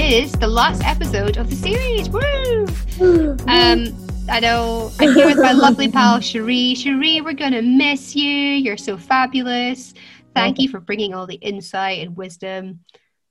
is 0.00 0.32
the 0.32 0.46
last 0.46 0.82
episode 0.84 1.36
of 1.36 1.50
the 1.50 1.56
series. 1.56 2.08
Woo! 2.08 2.66
Um, 3.46 3.94
I 4.28 4.40
know 4.40 4.90
I'm 4.98 5.14
here 5.14 5.26
with 5.26 5.38
my 5.38 5.52
lovely 5.52 5.88
pal 5.92 6.20
Cherie. 6.20 6.74
Cherie, 6.74 7.20
we're 7.20 7.32
gonna 7.32 7.62
miss 7.62 8.14
you. 8.16 8.30
You're 8.30 8.76
so 8.76 8.96
fabulous. 8.96 9.94
Thank 10.34 10.58
you 10.58 10.68
for 10.68 10.80
bringing 10.80 11.14
all 11.14 11.26
the 11.26 11.36
insight 11.36 12.00
and 12.00 12.16
wisdom. 12.16 12.80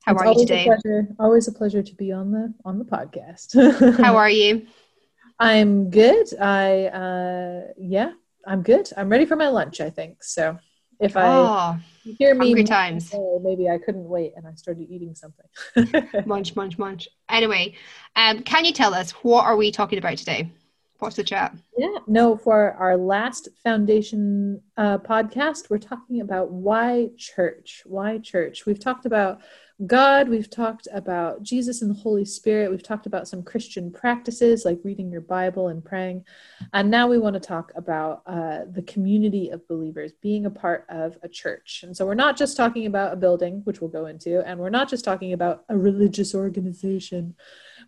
How 0.05 0.13
it's 0.13 0.21
are 0.21 0.25
you 0.25 0.31
always 0.31 0.47
today? 0.47 0.63
A 0.63 0.65
pleasure, 0.65 1.07
always 1.19 1.47
a 1.47 1.51
pleasure 1.51 1.83
to 1.83 1.95
be 1.95 2.11
on 2.11 2.31
the 2.31 2.53
on 2.65 2.79
the 2.79 2.85
podcast. 2.85 3.97
How 4.03 4.15
are 4.17 4.29
you? 4.29 4.67
I'm 5.39 5.89
good. 5.89 6.27
I 6.39 6.85
uh 6.85 7.61
yeah, 7.77 8.11
I'm 8.45 8.61
good. 8.63 8.89
I'm 8.97 9.09
ready 9.09 9.25
for 9.25 9.35
my 9.35 9.49
lunch, 9.49 9.81
I 9.81 9.89
think. 9.89 10.23
So 10.23 10.57
if 10.99 11.15
I 11.17 11.27
Oh, 11.27 11.79
you 12.09 12.15
hear 12.17 12.35
me 12.35 12.47
hungry 12.47 12.63
times. 12.63 13.13
maybe 13.41 13.69
I 13.69 13.77
couldn't 13.77 14.07
wait 14.07 14.33
and 14.35 14.47
I 14.47 14.53
started 14.55 14.87
eating 14.89 15.15
something. 15.15 15.45
munch, 16.25 16.55
munch, 16.55 16.77
munch. 16.77 17.07
Anyway, 17.29 17.75
um, 18.15 18.41
can 18.43 18.65
you 18.65 18.73
tell 18.73 18.93
us 18.93 19.11
what 19.11 19.45
are 19.45 19.55
we 19.55 19.71
talking 19.71 19.99
about 19.99 20.17
today? 20.17 20.51
What's 20.99 21.15
the 21.15 21.23
chat? 21.23 21.55
yeah, 21.77 21.99
no, 22.07 22.35
for 22.35 22.73
our 22.73 22.97
last 22.97 23.47
foundation 23.63 24.61
uh, 24.75 24.97
podcast, 24.97 25.69
we're 25.69 25.77
talking 25.77 26.19
about 26.19 26.51
why 26.51 27.09
church. 27.17 27.83
Why 27.85 28.17
church? 28.17 28.65
We've 28.65 28.79
talked 28.79 29.05
about 29.05 29.39
God, 29.85 30.27
we've 30.27 30.49
talked 30.49 30.89
about 30.91 31.41
Jesus 31.41 31.81
and 31.81 31.89
the 31.89 31.99
Holy 31.99 32.25
Spirit, 32.25 32.69
we've 32.69 32.83
talked 32.83 33.05
about 33.05 33.29
some 33.29 33.41
Christian 33.41 33.91
practices 33.91 34.65
like 34.65 34.81
reading 34.83 35.09
your 35.09 35.21
Bible 35.21 35.69
and 35.69 35.83
praying. 35.83 36.25
And 36.73 36.91
now 36.91 37.07
we 37.07 37.17
want 37.17 37.35
to 37.35 37.39
talk 37.39 37.71
about 37.75 38.21
uh, 38.25 38.65
the 38.69 38.81
community 38.81 39.49
of 39.49 39.65
believers, 39.69 40.11
being 40.21 40.45
a 40.45 40.51
part 40.51 40.85
of 40.89 41.17
a 41.23 41.29
church. 41.29 41.83
And 41.83 41.95
so 41.95 42.05
we're 42.05 42.13
not 42.13 42.35
just 42.35 42.57
talking 42.57 42.87
about 42.87 43.13
a 43.13 43.15
building, 43.15 43.61
which 43.63 43.79
we'll 43.79 43.89
go 43.89 44.07
into, 44.07 44.45
and 44.45 44.59
we're 44.59 44.69
not 44.69 44.89
just 44.89 45.05
talking 45.05 45.31
about 45.31 45.63
a 45.69 45.77
religious 45.77 46.35
organization. 46.35 47.35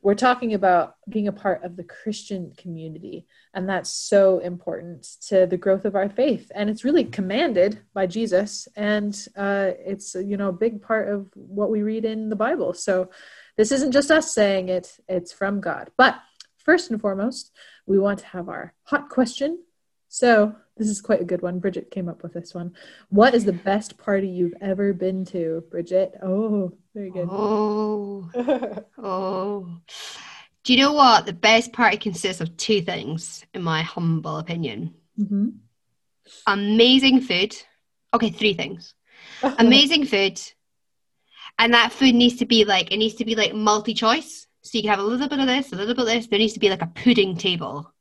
We're 0.01 0.15
talking 0.15 0.53
about 0.53 0.95
being 1.09 1.27
a 1.27 1.33
part 1.33 1.63
of 1.63 1.75
the 1.75 1.83
Christian 1.83 2.53
community. 2.57 3.25
And 3.53 3.67
that's 3.67 3.89
so 3.89 4.39
important 4.39 5.03
to 5.27 5.45
the 5.45 5.57
growth 5.57 5.85
of 5.85 5.95
our 5.95 6.09
faith. 6.09 6.51
And 6.53 6.69
it's 6.69 6.83
really 6.83 7.03
commanded 7.03 7.79
by 7.93 8.07
Jesus. 8.07 8.67
And 8.75 9.13
uh, 9.35 9.71
it's, 9.79 10.15
you 10.15 10.37
know, 10.37 10.49
a 10.49 10.53
big 10.53 10.81
part 10.81 11.09
of 11.09 11.29
what 11.35 11.69
we 11.69 11.81
read 11.81 12.05
in 12.05 12.29
the 12.29 12.35
Bible. 12.35 12.73
So 12.73 13.09
this 13.57 13.71
isn't 13.71 13.91
just 13.91 14.11
us 14.11 14.33
saying 14.33 14.69
it, 14.69 14.97
it's 15.07 15.33
from 15.33 15.61
God. 15.61 15.91
But 15.97 16.19
first 16.57 16.91
and 16.91 17.01
foremost, 17.01 17.51
we 17.85 17.99
want 17.99 18.19
to 18.19 18.27
have 18.27 18.49
our 18.49 18.73
hot 18.83 19.09
question. 19.09 19.59
So 20.13 20.53
this 20.75 20.89
is 20.89 20.99
quite 20.99 21.21
a 21.21 21.25
good 21.25 21.41
one. 21.41 21.59
Bridget 21.59 21.89
came 21.89 22.09
up 22.09 22.21
with 22.21 22.33
this 22.33 22.53
one. 22.53 22.73
What 23.07 23.33
is 23.33 23.45
the 23.45 23.53
best 23.53 23.97
party 23.97 24.27
you've 24.27 24.53
ever 24.59 24.91
been 24.91 25.23
to, 25.27 25.63
Bridget? 25.71 26.15
Oh, 26.21 26.73
very 26.93 27.11
good. 27.11 27.29
Oh, 27.31 28.29
oh. 28.97 29.69
Do 30.65 30.73
you 30.73 30.79
know 30.79 30.91
what? 30.91 31.25
The 31.25 31.31
best 31.31 31.71
party 31.71 31.95
consists 31.95 32.41
of 32.41 32.57
two 32.57 32.81
things, 32.81 33.45
in 33.53 33.63
my 33.63 33.83
humble 33.83 34.37
opinion. 34.37 34.95
hmm 35.15 35.49
Amazing 36.45 37.21
food. 37.21 37.55
Okay, 38.13 38.31
three 38.31 38.53
things. 38.53 38.93
Amazing 39.59 40.07
food. 40.07 40.41
And 41.57 41.73
that 41.73 41.93
food 41.93 42.15
needs 42.15 42.35
to 42.37 42.45
be 42.45 42.65
like, 42.65 42.91
it 42.91 42.97
needs 42.97 43.15
to 43.15 43.25
be 43.25 43.35
like 43.35 43.53
multi 43.53 43.93
choice. 43.93 44.45
So 44.61 44.77
you 44.77 44.81
can 44.81 44.89
have 44.89 44.99
a 44.99 45.03
little 45.03 45.29
bit 45.29 45.39
of 45.39 45.47
this, 45.47 45.71
a 45.71 45.75
little 45.77 45.95
bit 45.95 46.01
of 46.01 46.07
this. 46.07 46.27
There 46.27 46.37
needs 46.37 46.53
to 46.53 46.59
be 46.59 46.69
like 46.69 46.81
a 46.81 46.87
pudding 46.87 47.37
table. 47.37 47.93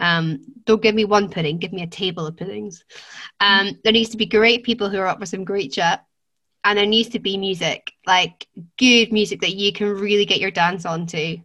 Um, 0.00 0.40
don't 0.64 0.82
give 0.82 0.94
me 0.94 1.04
one 1.04 1.28
pudding, 1.28 1.58
give 1.58 1.72
me 1.72 1.82
a 1.82 1.86
table 1.86 2.26
of 2.26 2.36
puddings. 2.36 2.84
Um, 3.38 3.78
there 3.84 3.92
needs 3.92 4.10
to 4.10 4.16
be 4.16 4.26
great 4.26 4.64
people 4.64 4.88
who 4.88 4.98
are 4.98 5.06
up 5.06 5.20
for 5.20 5.26
some 5.26 5.44
great 5.44 5.72
chat. 5.72 6.04
And 6.64 6.78
there 6.78 6.86
needs 6.86 7.10
to 7.10 7.18
be 7.18 7.36
music, 7.38 7.92
like 8.06 8.46
good 8.78 9.12
music 9.12 9.40
that 9.40 9.54
you 9.54 9.72
can 9.72 9.88
really 9.94 10.26
get 10.26 10.40
your 10.40 10.50
dance 10.50 10.84
onto. 10.84 11.38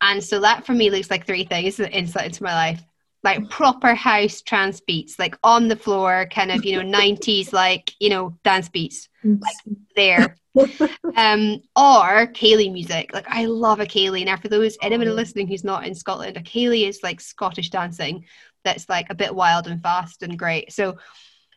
And 0.00 0.22
so 0.22 0.40
that 0.40 0.64
for 0.64 0.72
me 0.72 0.90
looks 0.90 1.10
like 1.10 1.26
three 1.26 1.44
things 1.44 1.76
that 1.76 1.92
insight 1.92 2.26
into 2.26 2.42
my 2.42 2.54
life. 2.54 2.82
Like 3.22 3.50
proper 3.50 3.94
house 3.94 4.40
trance 4.40 4.80
beats, 4.80 5.18
like 5.18 5.36
on 5.42 5.68
the 5.68 5.76
floor, 5.76 6.26
kind 6.30 6.50
of, 6.50 6.64
you 6.64 6.82
know, 6.82 6.98
90s, 6.98 7.52
like, 7.52 7.92
you 8.00 8.08
know, 8.08 8.38
dance 8.44 8.68
beats 8.68 9.08
like 9.22 9.76
there. 9.94 10.36
um, 11.16 11.60
or 11.76 12.26
ceilidh 12.32 12.72
music. 12.72 13.12
Like 13.12 13.26
I 13.28 13.46
love 13.46 13.80
a 13.80 13.86
ceilidh. 13.86 14.26
Now 14.26 14.36
for 14.36 14.48
those 14.48 14.76
anyone 14.82 15.14
listening 15.14 15.48
who's 15.48 15.64
not 15.64 15.86
in 15.86 15.94
Scotland, 15.94 16.36
a 16.36 16.40
ceilidh 16.40 16.88
is 16.88 17.00
like 17.02 17.20
Scottish 17.20 17.70
dancing 17.70 18.24
that's 18.64 18.88
like 18.88 19.06
a 19.10 19.14
bit 19.14 19.34
wild 19.34 19.66
and 19.66 19.82
fast 19.82 20.22
and 20.22 20.38
great. 20.38 20.72
So 20.72 20.96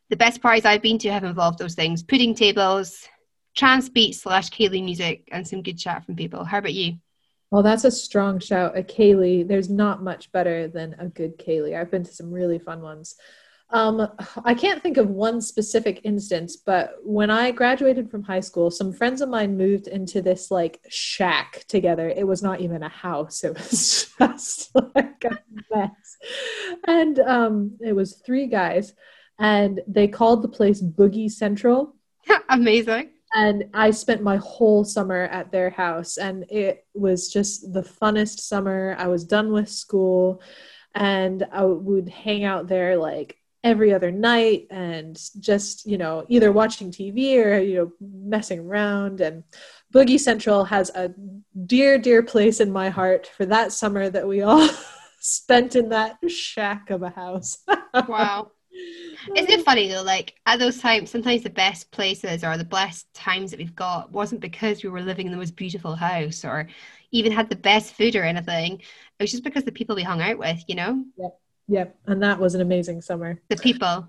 the 0.10 0.16
best 0.16 0.42
parties 0.42 0.66
I've 0.66 0.82
been 0.82 1.00
to 1.00 1.12
have 1.12 1.24
involved 1.24 1.60
those 1.60 1.76
things: 1.76 2.04
pudding 2.04 2.36
tables, 2.36 3.08
trance 3.56 3.90
beat 3.90 4.14
slash 4.14 4.50
ceilidh 4.50 4.84
music, 4.84 5.28
and 5.32 5.48
some 5.48 5.64
good 5.64 5.78
chat 5.78 6.06
from 6.06 6.16
people. 6.16 6.44
How 6.44 6.60
about 6.60 6.74
you? 6.74 6.98
Well, 7.50 7.64
that's 7.64 7.84
a 7.84 7.92
strong 7.92 8.40
shout. 8.40 8.78
A 8.78 8.84
ceilidh. 8.84 9.48
There's 9.48 9.70
not 9.70 10.04
much 10.04 10.32
better 10.32 10.68
than 10.68 10.96
a 11.00 11.08
good 11.08 11.38
ceilidh. 11.38 11.80
I've 11.80 11.92
been 11.92 12.04
to 12.04 12.14
some 12.14 12.32
really 12.32 12.60
fun 12.60 12.82
ones. 12.82 13.16
Um, 13.70 14.08
I 14.46 14.54
can't 14.54 14.84
think 14.84 14.98
of 14.98 15.10
one 15.10 15.42
specific 15.42 16.02
instance, 16.04 16.58
but 16.58 16.96
when 17.04 17.32
I 17.32 17.50
graduated 17.52 18.12
from 18.12 18.22
high 18.22 18.40
school, 18.42 18.70
some 18.70 18.94
friends 18.94 19.20
of 19.22 19.30
mine 19.30 19.58
moved 19.58 19.88
into 19.88 20.22
this 20.22 20.52
like 20.52 20.80
shack 20.90 21.66
together. 21.68 22.08
It 22.08 22.28
was 22.28 22.44
not 22.44 22.62
even 22.62 22.84
a 22.84 22.90
house, 22.90 23.44
it 23.44 23.56
was 23.56 24.14
just 24.20 24.76
like 24.96 25.26
a 25.26 25.40
mess. 25.74 26.18
And 26.86 27.20
um, 27.20 27.78
it 27.82 27.94
was 27.94 28.22
three 28.24 28.46
guys, 28.46 28.94
and 29.40 29.82
they 29.88 30.08
called 30.08 30.44
the 30.44 30.50
place 30.50 30.82
Boogie 30.82 31.32
Central 31.32 31.96
Amazing. 32.50 33.10
and 33.34 33.66
I 33.74 33.90
spent 33.90 34.22
my 34.22 34.38
whole 34.38 34.84
summer 34.84 35.24
at 35.24 35.52
their 35.52 35.72
house, 35.72 36.18
and 36.18 36.46
it 36.52 36.86
was 36.94 37.32
just 37.32 37.74
the 37.74 37.82
funnest 37.82 38.42
summer. 38.42 38.96
I 39.00 39.08
was 39.08 39.26
done 39.26 39.52
with 39.52 39.70
school, 39.70 40.44
and 40.94 41.44
I 41.52 41.64
would 41.66 42.08
hang 42.10 42.44
out 42.44 42.68
there 42.68 42.98
like 42.98 43.38
every 43.64 43.94
other 43.94 44.12
night 44.12 44.68
and 44.70 45.20
just 45.40 45.86
you 45.86 45.98
know 45.98 46.26
either 46.28 46.52
watching 46.52 46.92
tv 46.92 47.36
or 47.38 47.60
you 47.60 47.76
know 47.76 47.92
messing 48.02 48.60
around 48.60 49.22
and 49.22 49.44
boogie 49.94 50.20
central 50.20 50.66
has 50.66 50.90
a 50.96 51.12
dear 51.66 51.98
dear 51.98 52.22
place 52.22 52.60
in 52.60 52.72
my 52.72 52.90
heart 52.90 53.28
for 53.38 53.46
that 53.46 53.72
summer 53.72 54.10
that 54.10 54.28
we 54.28 54.42
all 54.42 54.68
spent 55.20 55.76
in 55.76 55.90
that 55.90 56.18
shack 56.30 56.90
of 56.90 57.04
a 57.04 57.10
house 57.10 57.60
Wow. 58.08 58.52
Isn't 59.36 59.52
it 59.52 59.64
funny 59.66 59.88
though? 59.88 60.02
Like 60.02 60.34
at 60.46 60.58
those 60.60 60.80
times, 60.80 61.12
sometimes 61.12 61.44
the 61.44 61.50
best 61.50 61.92
places 61.92 62.44
or 62.44 62.58
the 62.58 62.64
best 62.66 63.14
times 63.14 63.52
that 63.52 63.60
we've 63.60 63.76
got 63.76 64.12
wasn't 64.12 64.42
because 64.42 64.84
we 64.84 64.90
were 64.90 65.02
living 65.02 65.28
in 65.28 65.32
the 65.32 65.38
most 65.38 65.56
beautiful 65.56 65.96
house 65.96 66.44
or 66.44 66.68
even 67.12 67.32
had 67.32 67.50
the 67.50 67.56
best 67.56 67.94
food 67.94 68.16
or 68.16 68.24
anything. 68.24 68.80
It 68.80 69.24
was 69.24 69.32
just 69.32 69.44
because 69.44 69.64
the 69.64 69.72
people 69.72 69.96
we 69.96 70.04
hung 70.04 70.22
out 70.22 70.40
with, 70.40 70.64
you 70.68 70.76
know, 70.76 71.06
yep 71.18 71.40
and 72.06 72.22
that 72.24 72.40
was 72.40 72.56
an 72.56 72.62
amazing 72.62 73.02
summer 73.02 73.42
the 73.50 73.56
people. 73.56 74.08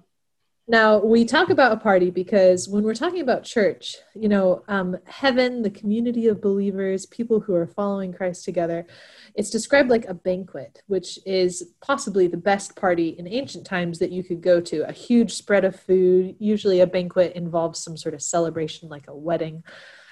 Now, 0.67 0.99
we 0.99 1.27
talk 1.27 1.51
about 1.51 1.73
a 1.73 1.77
party 1.77 2.09
because 2.09 2.71
when 2.71 2.85
we're 2.85 2.95
talking 2.95 3.21
about 3.21 3.45
church, 3.45 3.97
you 4.15 4.31
know, 4.31 4.65
um, 4.67 4.97
heaven, 5.05 5.61
the 5.61 5.69
community 5.69 6.27
of 6.27 6.41
believers, 6.41 7.05
people 7.05 7.41
who 7.41 7.55
are 7.55 7.67
following 7.67 8.15
Christ 8.15 8.47
together, 8.47 8.87
it's 9.35 9.51
described 9.51 9.91
like 9.91 10.07
a 10.07 10.15
banquet, 10.15 10.83
which 10.87 11.19
is 11.27 11.75
possibly 11.83 12.29
the 12.29 12.39
best 12.39 12.77
party 12.77 13.11
in 13.11 13.29
ancient 13.29 13.67
times 13.67 13.99
that 13.99 14.11
you 14.11 14.25
could 14.25 14.41
go 14.41 14.59
to. 14.63 14.89
A 14.89 14.93
huge 14.93 15.35
spread 15.35 15.67
of 15.67 15.79
food. 15.79 16.37
Usually, 16.39 16.81
a 16.81 16.87
banquet 16.87 17.35
involves 17.35 17.85
some 17.85 17.99
sort 17.99 18.15
of 18.15 18.23
celebration, 18.23 18.89
like 18.89 19.07
a 19.09 19.15
wedding 19.15 19.65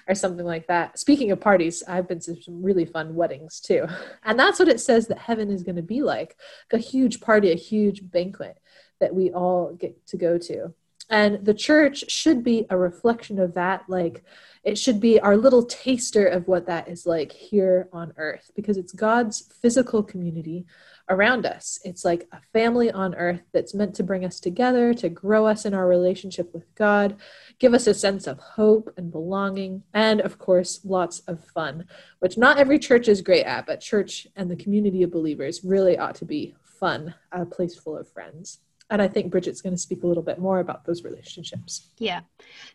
or 0.09 0.15
something 0.15 0.45
like 0.45 0.67
that. 0.67 0.99
Speaking 0.99 1.31
of 1.31 1.41
parties, 1.41 1.83
I've 1.87 2.09
been 2.09 2.21
to 2.21 2.41
some 2.43 2.63
really 2.63 2.85
fun 2.85 3.15
weddings 3.15 3.61
too. 3.61 3.87
And 4.25 4.39
that's 4.39 4.59
what 4.59 4.69
it 4.69 4.81
says 4.81 5.09
that 5.09 5.19
heaven 5.19 5.51
is 5.51 5.63
going 5.63 5.77
to 5.77 5.83
be 5.83 6.03
like 6.03 6.37
a 6.73 6.79
huge 6.79 7.21
party, 7.21 7.51
a 7.53 7.57
huge 7.57 8.11
banquet 8.11 8.59
that 9.01 9.15
we 9.15 9.31
all 9.33 9.75
get 9.75 10.07
to 10.09 10.17
go 10.17 10.39
to. 10.39 10.75
And 11.13 11.45
the 11.45 11.53
church 11.53 12.11
should 12.11 12.43
be 12.43 12.65
a 12.71 12.77
reflection 12.77 13.39
of 13.39 13.53
that. 13.53 13.85
Like, 13.87 14.25
it 14.65 14.79
should 14.79 14.99
be 14.99 15.21
our 15.21 15.37
little 15.37 15.63
taster 15.63 16.27
of 16.27 16.49
what 16.49 16.67
that 16.67 16.89
is 16.89 17.05
like 17.05 17.31
here 17.33 17.89
on 17.93 18.15
earth 18.17 18.51
because 18.57 18.79
it's 18.79 18.93
God's 18.93 19.53
physical 19.61 20.03
community 20.03 20.65
around 21.11 21.45
us. 21.45 21.79
It's 21.85 22.03
like 22.03 22.29
a 22.33 22.41
family 22.55 22.91
on 22.91 23.15
earth 23.17 23.43
that's 23.53 23.75
meant 23.75 23.95
to 23.97 24.03
bring 24.03 24.25
us 24.25 24.41
together, 24.41 24.95
to 24.95 25.11
grow 25.11 25.47
us 25.47 25.67
in 25.67 25.75
our 25.75 25.87
relationship 25.87 26.55
with 26.55 26.73
God, 26.77 27.17
give 27.59 27.75
us 27.75 27.87
a 27.87 27.93
sense 27.93 28.27
of 28.27 28.39
hope 28.39 28.95
and 28.97 29.13
belonging, 29.13 29.83
and 29.93 30.21
of 30.23 30.39
course, 30.39 30.81
lots 30.83 31.21
of 31.27 31.45
fun, 31.45 31.85
which 32.21 32.39
not 32.39 32.57
every 32.57 32.79
church 32.79 33.09
is 33.09 33.21
great 33.21 33.45
at, 33.45 33.67
but 33.67 33.81
church 33.81 34.27
and 34.37 34.51
the 34.51 34.57
community 34.57 35.03
of 35.03 35.11
believers 35.11 35.63
really 35.63 35.99
ought 35.99 36.15
to 36.15 36.25
be 36.25 36.55
fun, 36.63 37.15
a 37.33 37.45
place 37.45 37.77
full 37.77 37.99
of 37.99 38.09
friends. 38.09 38.61
And 38.93 39.01
I 39.01 39.09
think 39.09 39.33
Bridget's 39.33 39.63
going 39.63 39.75
to 39.75 39.81
speak 39.81 40.03
a 40.03 40.07
little 40.07 40.23
bit 40.23 40.39
more 40.39 40.61
about 40.61 40.85
those 40.85 41.03
relationships. 41.03 41.89
Yeah. 41.99 42.21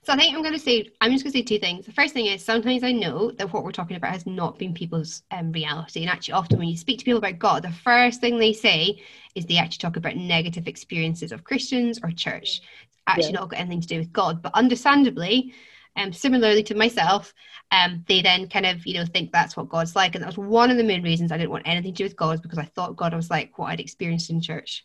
So 0.04 0.14
I 0.14 0.18
think 0.18 0.36
I'm 0.36 0.42
going 0.42 0.56
to 0.56 0.60
say, 0.60 0.90
I'm 1.00 1.12
just 1.12 1.24
going 1.24 1.32
to 1.32 1.38
say 1.38 1.44
two 1.44 1.60
things. 1.60 1.86
The 1.86 1.92
first 1.92 2.16
thing 2.16 2.26
is 2.26 2.44
sometimes 2.44 2.84
I 2.84 2.92
know 2.92 3.30
that 3.30 3.54
what 3.54 3.64
we're 3.64 3.72
talking 3.72 3.98
about 3.98 4.14
has 4.14 4.26
not 4.26 4.58
been 4.58 4.74
people's 4.74 5.22
um, 5.30 5.52
reality. 5.52 6.02
And 6.02 6.10
actually, 6.10 6.34
often 6.34 6.58
when 6.58 6.70
you 6.70 6.76
speak 6.76 6.98
to 6.98 7.06
people 7.06 7.20
about 7.20 7.38
God, 7.38 7.62
the 7.62 7.72
first 7.72 8.20
thing 8.20 8.40
they 8.40 8.52
say 8.52 9.00
is 9.36 9.46
they 9.46 9.58
actually 9.58 9.78
talk 9.78 9.96
about 9.96 10.16
negative 10.16 10.68
experiences 10.68 11.32
of 11.32 11.44
Christians 11.44 12.00
or 12.04 12.10
church. 12.10 12.62
It's 12.90 12.98
actually 13.06 13.34
Yeah. 13.34 13.40
not 13.42 13.50
got 13.50 13.60
anything 13.60 13.82
to 13.82 13.88
do 13.88 14.00
with 14.00 14.12
God. 14.12 14.42
But 14.42 14.56
understandably, 14.56 15.54
um, 15.96 16.12
similarly 16.14 16.64
to 16.64 16.74
myself, 16.74 17.32
um, 17.72 18.04
they 18.08 18.24
then 18.24 18.50
kind 18.50 18.66
of, 18.66 18.88
you 18.88 18.96
know, 18.96 19.06
think 19.06 19.32
that's 19.32 19.56
what 19.56 19.70
God's 19.70 19.96
like. 19.96 20.16
And 20.16 20.24
that 20.24 20.36
was 20.36 20.38
one 20.40 20.72
of 20.72 20.78
the 20.78 20.84
main 20.84 21.04
reasons 21.04 21.32
I 21.32 21.38
didn't 21.38 21.52
want 21.52 21.68
anything 21.68 21.94
to 21.94 21.98
do 21.98 22.06
with 22.06 22.16
God 22.16 22.42
because 22.42 22.58
I 22.58 22.66
thought 22.66 22.96
God 22.96 23.14
was 23.14 23.30
like 23.30 23.60
what 23.60 23.68
I'd 23.68 23.80
experienced 23.80 24.32
in 24.32 24.42
church. 24.42 24.84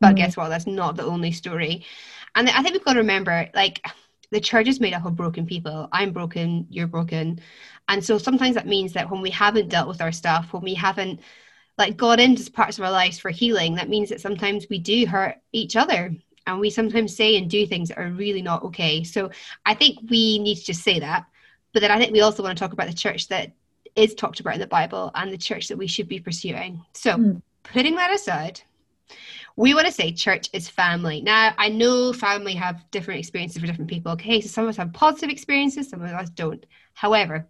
But 0.00 0.14
mm. 0.14 0.16
guess 0.16 0.36
what? 0.36 0.48
That's 0.48 0.66
not 0.66 0.96
the 0.96 1.04
only 1.04 1.32
story. 1.32 1.84
And 2.34 2.48
I 2.48 2.62
think 2.62 2.74
we've 2.74 2.84
got 2.84 2.94
to 2.94 3.00
remember, 3.00 3.48
like, 3.54 3.84
the 4.30 4.40
church 4.40 4.68
is 4.68 4.80
made 4.80 4.92
up 4.92 5.06
of 5.06 5.16
broken 5.16 5.46
people. 5.46 5.88
I'm 5.92 6.12
broken, 6.12 6.66
you're 6.70 6.86
broken. 6.86 7.40
And 7.88 8.04
so 8.04 8.18
sometimes 8.18 8.54
that 8.54 8.66
means 8.66 8.92
that 8.92 9.10
when 9.10 9.22
we 9.22 9.30
haven't 9.30 9.70
dealt 9.70 9.88
with 9.88 10.02
our 10.02 10.12
stuff, 10.12 10.52
when 10.52 10.62
we 10.62 10.74
haven't 10.74 11.20
like 11.78 11.96
got 11.96 12.20
into 12.20 12.50
parts 12.50 12.76
of 12.76 12.84
our 12.84 12.90
lives 12.90 13.18
for 13.18 13.30
healing, 13.30 13.76
that 13.76 13.88
means 13.88 14.10
that 14.10 14.20
sometimes 14.20 14.66
we 14.68 14.78
do 14.78 15.06
hurt 15.06 15.36
each 15.52 15.76
other 15.76 16.14
and 16.46 16.60
we 16.60 16.70
sometimes 16.70 17.16
say 17.16 17.36
and 17.36 17.48
do 17.48 17.66
things 17.66 17.88
that 17.88 17.98
are 17.98 18.10
really 18.10 18.42
not 18.42 18.64
okay. 18.64 19.04
So 19.04 19.30
I 19.64 19.74
think 19.74 19.98
we 20.10 20.38
need 20.38 20.56
to 20.56 20.64
just 20.64 20.82
say 20.82 20.98
that. 20.98 21.24
But 21.72 21.80
then 21.80 21.90
I 21.90 21.98
think 21.98 22.12
we 22.12 22.20
also 22.20 22.42
want 22.42 22.56
to 22.58 22.62
talk 22.62 22.72
about 22.72 22.88
the 22.88 22.94
church 22.94 23.28
that 23.28 23.52
is 23.94 24.14
talked 24.14 24.40
about 24.40 24.54
in 24.54 24.60
the 24.60 24.66
Bible 24.66 25.10
and 25.14 25.32
the 25.32 25.38
church 25.38 25.68
that 25.68 25.78
we 25.78 25.86
should 25.86 26.08
be 26.08 26.20
pursuing. 26.20 26.84
So 26.94 27.12
mm. 27.12 27.42
putting 27.62 27.96
that 27.96 28.12
aside, 28.12 28.60
we 29.58 29.74
want 29.74 29.86
to 29.88 29.92
say 29.92 30.12
church 30.12 30.48
is 30.52 30.68
family. 30.68 31.20
Now, 31.20 31.52
I 31.58 31.68
know 31.68 32.12
family 32.12 32.54
have 32.54 32.88
different 32.92 33.18
experiences 33.18 33.60
for 33.60 33.66
different 33.66 33.90
people. 33.90 34.12
Okay, 34.12 34.40
so 34.40 34.46
some 34.46 34.64
of 34.64 34.70
us 34.70 34.76
have 34.76 34.92
positive 34.92 35.30
experiences, 35.30 35.88
some 35.88 36.00
of 36.00 36.08
us 36.12 36.30
don't. 36.30 36.64
However, 36.94 37.44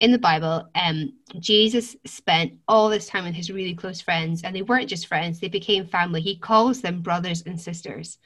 in 0.00 0.10
the 0.10 0.18
Bible, 0.18 0.68
um, 0.74 1.12
Jesus 1.38 1.94
spent 2.04 2.54
all 2.66 2.88
this 2.88 3.06
time 3.06 3.22
with 3.22 3.36
his 3.36 3.52
really 3.52 3.76
close 3.76 4.00
friends, 4.00 4.42
and 4.42 4.54
they 4.54 4.62
weren't 4.62 4.88
just 4.88 5.06
friends, 5.06 5.38
they 5.38 5.48
became 5.48 5.86
family. 5.86 6.20
He 6.20 6.36
calls 6.36 6.80
them 6.80 7.02
brothers 7.02 7.44
and 7.46 7.60
sisters. 7.60 8.18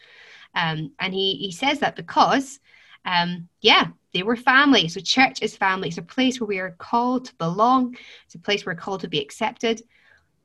Um, 0.54 0.92
and 0.98 1.12
he, 1.12 1.34
he 1.34 1.52
says 1.52 1.80
that 1.80 1.96
because, 1.96 2.60
um, 3.04 3.46
yeah, 3.60 3.88
they 4.14 4.22
were 4.22 4.36
family. 4.36 4.88
So, 4.88 5.00
church 5.00 5.42
is 5.42 5.54
family. 5.54 5.88
It's 5.88 5.98
a 5.98 6.02
place 6.02 6.40
where 6.40 6.48
we 6.48 6.60
are 6.60 6.76
called 6.78 7.26
to 7.26 7.34
belong, 7.34 7.94
it's 8.24 8.36
a 8.36 8.38
place 8.38 8.64
where 8.64 8.74
we're 8.74 8.80
called 8.80 9.00
to 9.02 9.08
be 9.08 9.20
accepted. 9.20 9.82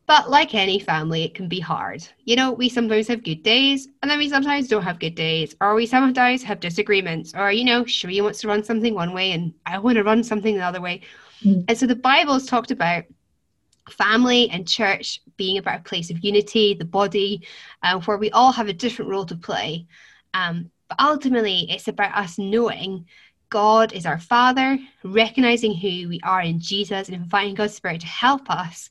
But 0.07 0.29
like 0.29 0.55
any 0.55 0.79
family, 0.79 1.23
it 1.23 1.33
can 1.35 1.49
be 1.49 1.59
hard. 1.59 2.07
You 2.23 2.37
know, 2.37 2.53
we 2.53 2.69
sometimes 2.69 3.09
have 3.09 3.23
good 3.23 3.43
days, 3.43 3.89
and 4.01 4.09
then 4.09 4.17
we 4.17 4.29
sometimes 4.29 4.69
don't 4.69 4.83
have 4.83 4.99
good 4.99 5.15
days, 5.15 5.53
or 5.59 5.75
we 5.75 5.85
sometimes 5.85 6.43
have 6.43 6.61
disagreements, 6.61 7.33
or, 7.35 7.51
you 7.51 7.65
know, 7.65 7.83
Cherie 7.85 8.21
wants 8.21 8.39
to 8.39 8.47
run 8.47 8.63
something 8.63 8.93
one 8.93 9.13
way 9.13 9.33
and 9.33 9.53
I 9.65 9.79
want 9.79 9.97
to 9.97 10.03
run 10.03 10.23
something 10.23 10.55
the 10.55 10.63
other 10.63 10.79
way. 10.79 11.01
Mm. 11.43 11.65
And 11.67 11.77
so 11.77 11.85
the 11.85 11.95
Bible 11.95 12.33
has 12.33 12.45
talked 12.45 12.71
about 12.71 13.03
family 13.89 14.49
and 14.49 14.67
church 14.67 15.21
being 15.35 15.57
about 15.57 15.81
a 15.81 15.83
place 15.83 16.09
of 16.09 16.23
unity, 16.23 16.73
the 16.73 16.85
body, 16.85 17.45
uh, 17.83 17.99
where 18.01 18.17
we 18.17 18.31
all 18.31 18.53
have 18.53 18.69
a 18.69 18.73
different 18.73 19.11
role 19.11 19.25
to 19.25 19.35
play. 19.35 19.87
Um, 20.33 20.71
but 20.87 21.01
ultimately, 21.01 21.67
it's 21.69 21.89
about 21.89 22.15
us 22.15 22.37
knowing 22.37 23.05
God 23.49 23.91
is 23.91 24.05
our 24.05 24.19
Father, 24.19 24.79
recognizing 25.03 25.73
who 25.73 26.07
we 26.07 26.21
are 26.23 26.41
in 26.41 26.59
Jesus, 26.59 27.09
and 27.09 27.15
inviting 27.15 27.55
God's 27.55 27.75
Spirit 27.75 28.01
to 28.01 28.07
help 28.07 28.49
us 28.49 28.89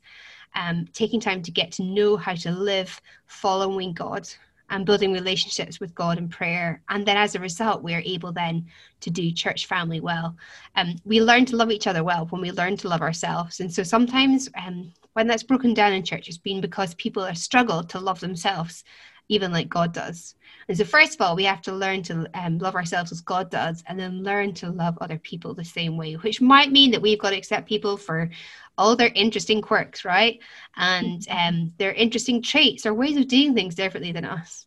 um, 0.57 0.87
taking 0.93 1.21
time 1.21 1.43
to 1.43 1.51
get 1.51 1.71
to 1.73 1.85
know 1.85 2.17
how 2.17 2.35
to 2.35 2.51
live 2.51 3.01
following 3.27 3.93
God 3.93 4.29
and 4.71 4.85
building 4.85 5.13
relationships 5.13 5.79
with 5.79 5.95
God 5.95 6.19
in 6.19 6.29
prayer. 6.29 6.83
And 6.89 7.07
then 7.07 7.17
as 7.17 7.35
a 7.35 7.41
result, 7.41 7.83
we 7.83 7.95
are 7.95 8.03
able 8.05 8.33
then 8.33 8.67
to 9.01 9.11
do 9.11 9.31
church 9.31 9.67
family 9.67 10.01
well. 10.01 10.37
Um, 10.75 10.97
we 11.05 11.21
learn 11.21 11.45
to 11.47 11.57
love 11.57 11.71
each 11.71 11.87
other 11.87 12.03
well 12.03 12.27
when 12.31 12.41
we 12.43 12.51
learn 12.51 12.77
to 12.79 12.89
love 12.89 13.03
ourselves. 13.03 13.61
And 13.61 13.73
so 13.73 13.85
sometimes 13.85 14.49
um, 14.61 14.93
when 15.13 15.27
that's 15.27 15.45
broken 15.45 15.73
down 15.73 15.93
in 15.93 16.05
church, 16.05 16.29
it's 16.29 16.39
been 16.39 16.61
because 16.61 16.95
people 16.95 17.25
have 17.25 17.39
struggled 17.39 17.89
to 17.91 18.01
love 18.01 18.19
themselves, 18.21 18.83
even 19.29 19.53
like 19.53 19.69
God 19.69 19.93
does. 19.93 20.35
And 20.69 20.77
so, 20.77 20.85
first 20.85 21.15
of 21.15 21.21
all, 21.21 21.37
we 21.37 21.45
have 21.45 21.63
to 21.63 21.73
learn 21.73 22.03
to 22.05 22.27
um, 22.35 22.59
love 22.59 22.75
ourselves 22.75 23.13
as 23.13 23.21
God 23.21 23.51
does, 23.51 23.83
and 23.87 23.99
then 23.99 24.23
learn 24.23 24.55
to 24.55 24.71
love 24.71 24.99
other 25.01 25.19
people 25.19 25.55
the 25.55 25.65
same 25.65 25.97
way, 25.97 26.15
which 26.15 26.41
might 26.41 26.73
mean 26.73 26.91
that 26.91 27.03
we've 27.03 27.19
got 27.19 27.31
to 27.31 27.37
accept 27.37 27.69
people 27.69 27.97
for 27.97 28.31
all 28.79 28.97
their 28.97 29.13
interesting 29.15 29.63
quirks, 29.63 30.05
right? 30.05 30.41
And 30.77 31.27
um, 31.31 31.73
their 31.79 31.93
interesting 31.93 32.43
traits 32.43 32.87
or 32.87 32.95
ways 32.95 33.17
of 33.17 33.29
doing 33.29 33.55
things 33.55 33.75
differently 33.75 34.13
than 34.13 34.25
us. 34.25 34.67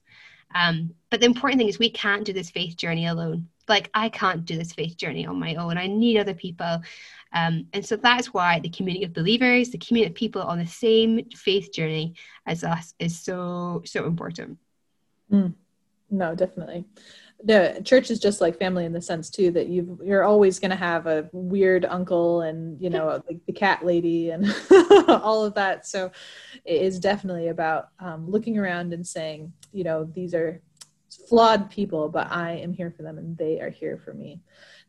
Um, 0.56 0.96
but 1.10 1.20
the 1.20 1.28
important 1.28 1.60
thing 1.60 1.68
is 1.68 1.78
we 1.78 1.92
can't 1.92 2.26
do 2.26 2.34
this 2.34 2.50
faith 2.50 2.76
journey 2.76 3.06
alone. 3.06 3.48
Like 3.70 3.90
I 3.94 4.10
can't 4.10 4.46
do 4.46 4.58
this 4.58 4.74
faith 4.74 4.98
journey 4.98 5.26
on 5.26 5.40
my 5.40 5.56
own. 5.56 5.78
I 5.78 5.88
need 5.88 6.18
other 6.18 6.34
people. 6.34 6.82
Um, 7.32 7.68
and 7.74 7.86
so 7.86 7.96
that's 7.96 8.34
why 8.34 8.60
the 8.60 8.70
community 8.70 9.06
of 9.06 9.14
believers, 9.14 9.70
the 9.70 9.78
community 9.78 10.12
of 10.12 10.16
people 10.16 10.42
on 10.42 10.58
the 10.58 10.68
same 10.68 11.30
faith 11.36 11.72
journey 11.72 12.16
as 12.48 12.64
us 12.64 12.96
is 13.00 13.18
so, 13.20 13.84
so 13.86 14.06
important. 14.06 14.58
Mm. 15.32 15.54
No, 16.10 16.34
definitely 16.34 16.86
the 17.44 17.82
church 17.86 18.12
is 18.12 18.20
just 18.20 18.42
like 18.42 18.58
family 18.58 18.86
in 18.86 18.92
the 18.92 19.02
sense 19.02 19.30
too 19.30 19.50
that 19.52 19.68
you 19.68 19.98
you're 20.04 20.24
always 20.24 20.60
going 20.60 20.72
to 20.72 20.76
have 20.76 21.08
a 21.08 21.30
weird 21.32 21.86
uncle 21.86 22.42
and 22.42 22.80
you 22.82 22.90
know 22.90 23.24
like 23.28 23.40
the 23.46 23.54
cat 23.54 23.86
lady 23.86 24.32
and 24.32 24.54
all 25.08 25.46
of 25.46 25.54
that 25.54 25.88
so 25.88 26.12
it 26.66 26.82
is 26.82 27.00
definitely 27.00 27.48
about 27.48 27.90
um, 28.00 28.30
looking 28.30 28.58
around 28.58 28.94
and 28.94 29.08
saying 29.08 29.54
you 29.72 29.86
know 29.86 30.04
these 30.04 30.34
are 30.34 30.62
flawed 31.30 31.70
people 31.70 32.10
but 32.10 32.32
i 32.32 32.52
am 32.52 32.74
here 32.74 32.92
for 32.92 33.04
them 33.04 33.18
and 33.18 33.38
they 33.38 33.60
are 33.62 33.70
here 33.70 33.98
for 34.04 34.14
me 34.14 34.42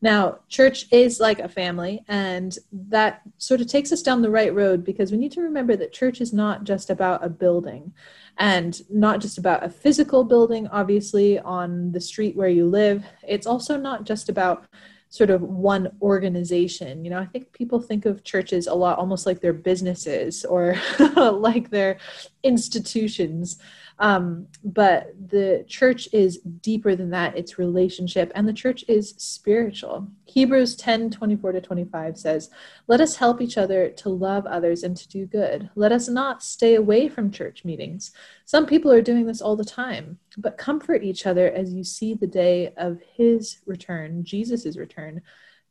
now 0.03 0.39
church 0.49 0.87
is 0.91 1.21
like 1.21 1.39
a 1.39 1.49
family 1.49 2.03
and 2.09 2.59
that 2.73 3.21
sort 3.39 3.61
of 3.61 3.67
takes 3.67 3.93
us 3.93 4.03
down 4.03 4.23
the 4.23 4.31
right 4.31 4.55
road 4.55 4.85
because 4.85 5.13
we 5.13 5.19
need 5.19 5.33
to 5.33 5.43
remember 5.43 5.77
that 5.77 5.93
church 5.93 6.21
is 6.21 6.33
not 6.33 6.65
just 6.65 6.91
about 6.91 7.25
a 7.25 7.29
building 7.29 7.93
and 8.41 8.81
not 8.91 9.21
just 9.21 9.37
about 9.37 9.63
a 9.63 9.69
physical 9.69 10.25
building, 10.25 10.67
obviously, 10.69 11.39
on 11.39 11.93
the 11.93 12.01
street 12.01 12.35
where 12.35 12.49
you 12.49 12.67
live. 12.67 13.05
It's 13.29 13.47
also 13.47 13.77
not 13.77 14.05
just 14.05 14.31
about 14.31 14.65
sort 15.11 15.29
of 15.29 15.43
one 15.43 15.91
organization. 16.01 17.05
You 17.05 17.11
know, 17.11 17.19
I 17.19 17.27
think 17.27 17.53
people 17.53 17.81
think 17.81 18.07
of 18.07 18.25
churches 18.25 18.67
a 18.67 18.75
lot 18.75 18.99
almost 18.99 19.27
like 19.27 19.41
they're 19.41 19.53
businesses 19.53 20.45
or 20.45 20.77
like 21.17 21.69
they're 21.69 21.99
institutions. 22.43 23.59
Um, 23.99 24.47
but 24.65 25.13
the 25.29 25.65
church 25.69 26.09
is 26.13 26.39
deeper 26.39 26.97
than 26.97 27.11
that. 27.11 27.37
It's 27.37 27.59
relationship, 27.59 28.33
and 28.35 28.49
the 28.49 28.53
church 28.53 28.83
is 28.89 29.15
spiritual. 29.19 30.09
Hebrews 30.25 30.75
10 30.77 31.11
24 31.11 31.53
to 31.53 31.61
25 31.61 32.17
says, 32.17 32.51
Let 32.87 33.03
us 33.03 33.17
help 33.17 33.43
each 33.43 33.59
other 33.59 33.91
to 33.91 34.09
love 34.09 34.47
others 34.47 34.85
and 34.85 34.97
to 34.97 35.09
do 35.09 35.27
good. 35.27 35.69
Let 35.75 35.93
us 35.93 36.09
not 36.09 36.43
stay 36.43 36.77
away 36.77 37.09
from 37.11 37.31
church 37.31 37.63
meetings. 37.65 38.13
Some 38.47 38.65
people 38.65 38.91
are 38.91 39.03
doing 39.03 39.27
this 39.27 39.43
all 39.43 39.55
the 39.55 39.65
time, 39.65 40.19
but 40.39 40.57
comfort 40.57 41.05
each 41.05 41.27
other 41.27 41.51
as 41.51 41.75
you 41.75 41.85
see 41.85 42.15
the 42.15 42.27
day 42.27 42.73
of 42.79 43.01
his 43.17 43.59
return, 43.67 44.25
Jesus' 44.25 44.79
return, 44.79 45.21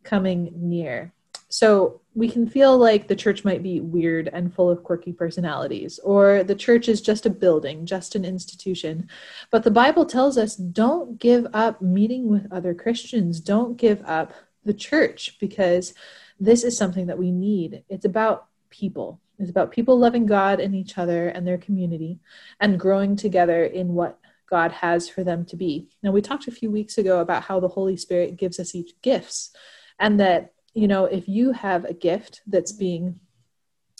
coming 0.03 0.51
near. 0.55 1.13
So 1.49 2.01
we 2.13 2.29
can 2.29 2.47
feel 2.47 2.77
like 2.77 3.07
the 3.07 3.15
church 3.15 3.43
might 3.43 3.63
be 3.63 3.79
weird 3.79 4.29
and 4.31 4.53
full 4.53 4.69
of 4.69 4.83
quirky 4.83 5.13
personalities, 5.13 5.99
or 6.03 6.43
the 6.43 6.55
church 6.55 6.87
is 6.87 7.01
just 7.01 7.25
a 7.25 7.29
building, 7.29 7.85
just 7.85 8.15
an 8.15 8.23
institution. 8.23 9.09
But 9.49 9.63
the 9.63 9.71
Bible 9.71 10.05
tells 10.05 10.37
us 10.37 10.55
don't 10.55 11.19
give 11.19 11.47
up 11.53 11.81
meeting 11.81 12.29
with 12.29 12.51
other 12.51 12.73
Christians, 12.73 13.39
don't 13.39 13.77
give 13.77 14.03
up 14.05 14.33
the 14.63 14.73
church, 14.73 15.37
because 15.39 15.93
this 16.39 16.63
is 16.63 16.77
something 16.77 17.07
that 17.07 17.17
we 17.17 17.31
need. 17.31 17.83
It's 17.89 18.05
about 18.05 18.47
people. 18.69 19.19
It's 19.39 19.49
about 19.49 19.71
people 19.71 19.97
loving 19.97 20.25
God 20.25 20.59
and 20.59 20.75
each 20.75 20.97
other 20.97 21.29
and 21.29 21.47
their 21.47 21.57
community 21.57 22.19
and 22.59 22.79
growing 22.79 23.15
together 23.15 23.63
in 23.63 23.93
what 23.93 24.19
God 24.49 24.71
has 24.71 25.07
for 25.07 25.23
them 25.23 25.45
to 25.45 25.55
be. 25.55 25.87
Now, 26.03 26.11
we 26.11 26.21
talked 26.21 26.47
a 26.47 26.51
few 26.51 26.69
weeks 26.69 26.97
ago 26.97 27.21
about 27.21 27.43
how 27.43 27.59
the 27.59 27.67
Holy 27.67 27.97
Spirit 27.97 28.37
gives 28.37 28.59
us 28.59 28.75
each 28.75 28.99
gifts 29.01 29.51
and 29.99 30.19
that 30.19 30.53
you 30.73 30.87
know, 30.87 31.05
if 31.05 31.27
you 31.27 31.51
have 31.51 31.85
a 31.85 31.93
gift 31.93 32.41
that's 32.47 32.71
being 32.71 33.19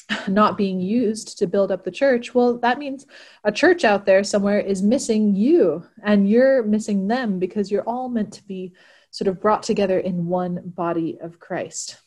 not 0.28 0.58
being 0.58 0.80
used 0.80 1.38
to 1.38 1.48
build 1.48 1.72
up 1.72 1.84
the 1.84 1.92
church, 1.92 2.34
well, 2.34 2.58
that 2.60 2.80
means 2.80 3.06
a 3.44 3.52
church 3.52 3.84
out 3.84 4.06
there 4.06 4.24
somewhere 4.24 4.60
is 4.60 4.82
missing 4.82 5.36
you 5.36 5.86
and 6.04 6.30
you're 6.30 6.64
missing 6.64 7.08
them 7.08 7.40
because 7.40 7.72
you're 7.72 7.84
all 7.84 8.10
meant 8.10 8.34
to 8.34 8.44
be 8.44 8.74
sort 9.12 9.28
of 9.28 9.42
brought 9.42 9.64
together 9.64 10.00
in 10.00 10.28
one 10.28 10.62
body 10.66 11.18
of 11.22 11.40
Christ 11.40 11.98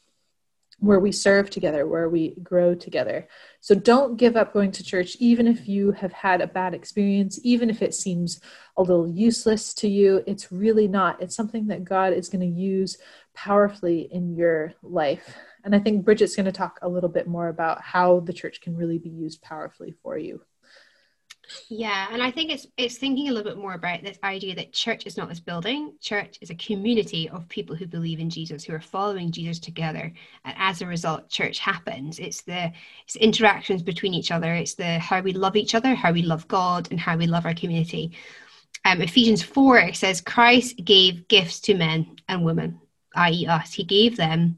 where 0.82 0.98
we 0.98 1.12
serve 1.12 1.48
together, 1.48 1.86
where 1.86 2.08
we 2.08 2.34
grow 2.42 2.74
together. 2.74 3.28
So 3.60 3.72
don't 3.72 4.16
give 4.16 4.36
up 4.36 4.52
going 4.52 4.72
to 4.72 4.82
church, 4.82 5.16
even 5.20 5.46
if 5.46 5.68
you 5.68 5.92
have 5.92 6.12
had 6.12 6.40
a 6.40 6.46
bad 6.48 6.74
experience, 6.74 7.38
even 7.44 7.70
if 7.70 7.82
it 7.82 7.94
seems 7.94 8.40
a 8.76 8.82
little 8.82 9.08
useless 9.08 9.74
to 9.74 9.88
you. 9.88 10.24
It's 10.26 10.50
really 10.50 10.88
not. 10.88 11.22
It's 11.22 11.36
something 11.36 11.68
that 11.68 11.84
God 11.84 12.12
is 12.12 12.28
going 12.28 12.40
to 12.40 12.60
use 12.60 12.98
powerfully 13.32 14.08
in 14.10 14.34
your 14.34 14.74
life. 14.82 15.36
And 15.62 15.72
I 15.72 15.78
think 15.78 16.04
Bridget's 16.04 16.34
going 16.34 16.46
to 16.46 16.52
talk 16.52 16.80
a 16.82 16.88
little 16.88 17.08
bit 17.08 17.28
more 17.28 17.46
about 17.46 17.80
how 17.80 18.18
the 18.18 18.32
church 18.32 18.60
can 18.60 18.74
really 18.74 18.98
be 18.98 19.10
used 19.10 19.40
powerfully 19.40 19.94
for 20.02 20.18
you. 20.18 20.42
Yeah, 21.68 22.08
and 22.10 22.22
I 22.22 22.30
think 22.30 22.50
it's 22.50 22.66
it's 22.76 22.98
thinking 22.98 23.28
a 23.28 23.32
little 23.32 23.50
bit 23.50 23.60
more 23.60 23.74
about 23.74 24.02
this 24.02 24.18
idea 24.22 24.54
that 24.54 24.72
church 24.72 25.06
is 25.06 25.16
not 25.16 25.28
this 25.28 25.40
building. 25.40 25.94
Church 26.00 26.38
is 26.40 26.50
a 26.50 26.54
community 26.54 27.28
of 27.30 27.48
people 27.48 27.74
who 27.74 27.86
believe 27.86 28.20
in 28.20 28.30
Jesus, 28.30 28.64
who 28.64 28.74
are 28.74 28.80
following 28.80 29.30
Jesus 29.30 29.58
together, 29.58 30.12
and 30.44 30.54
as 30.58 30.82
a 30.82 30.86
result, 30.86 31.28
church 31.28 31.58
happens. 31.58 32.18
It's 32.18 32.42
the 32.42 32.72
it's 33.04 33.16
interactions 33.16 33.82
between 33.82 34.14
each 34.14 34.30
other. 34.30 34.54
It's 34.54 34.74
the 34.74 34.98
how 34.98 35.20
we 35.20 35.32
love 35.32 35.56
each 35.56 35.74
other, 35.74 35.94
how 35.94 36.12
we 36.12 36.22
love 36.22 36.46
God, 36.48 36.88
and 36.90 37.00
how 37.00 37.16
we 37.16 37.26
love 37.26 37.46
our 37.46 37.54
community. 37.54 38.12
Um, 38.84 39.00
Ephesians 39.00 39.42
four 39.42 39.92
says 39.94 40.20
Christ 40.20 40.76
gave 40.84 41.28
gifts 41.28 41.60
to 41.60 41.74
men 41.74 42.16
and 42.28 42.44
women 42.44 42.80
i.e., 43.14 43.46
us, 43.46 43.72
he 43.72 43.84
gave 43.84 44.16
them 44.16 44.56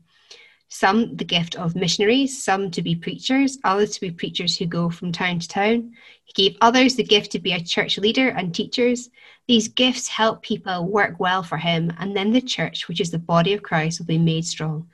some 0.74 1.14
the 1.14 1.24
gift 1.24 1.54
of 1.54 1.76
missionaries, 1.76 2.42
some 2.42 2.68
to 2.72 2.82
be 2.82 2.96
preachers, 2.96 3.58
others 3.62 3.92
to 3.92 4.00
be 4.00 4.10
preachers 4.10 4.58
who 4.58 4.66
go 4.66 4.90
from 4.90 5.12
town 5.12 5.38
to 5.38 5.46
town. 5.46 5.92
He 6.24 6.32
gave 6.32 6.58
others 6.60 6.96
the 6.96 7.04
gift 7.04 7.30
to 7.32 7.38
be 7.38 7.52
a 7.52 7.60
church 7.60 7.96
leader 7.96 8.30
and 8.30 8.52
teachers. 8.52 9.08
These 9.46 9.68
gifts 9.68 10.08
help 10.08 10.42
people 10.42 10.88
work 10.88 11.20
well 11.20 11.44
for 11.44 11.58
him, 11.58 11.92
and 11.98 12.16
then 12.16 12.32
the 12.32 12.40
church, 12.40 12.88
which 12.88 13.00
is 13.00 13.12
the 13.12 13.20
body 13.20 13.52
of 13.52 13.62
Christ, 13.62 14.00
will 14.00 14.06
be 14.06 14.18
made 14.18 14.44
strong. 14.44 14.88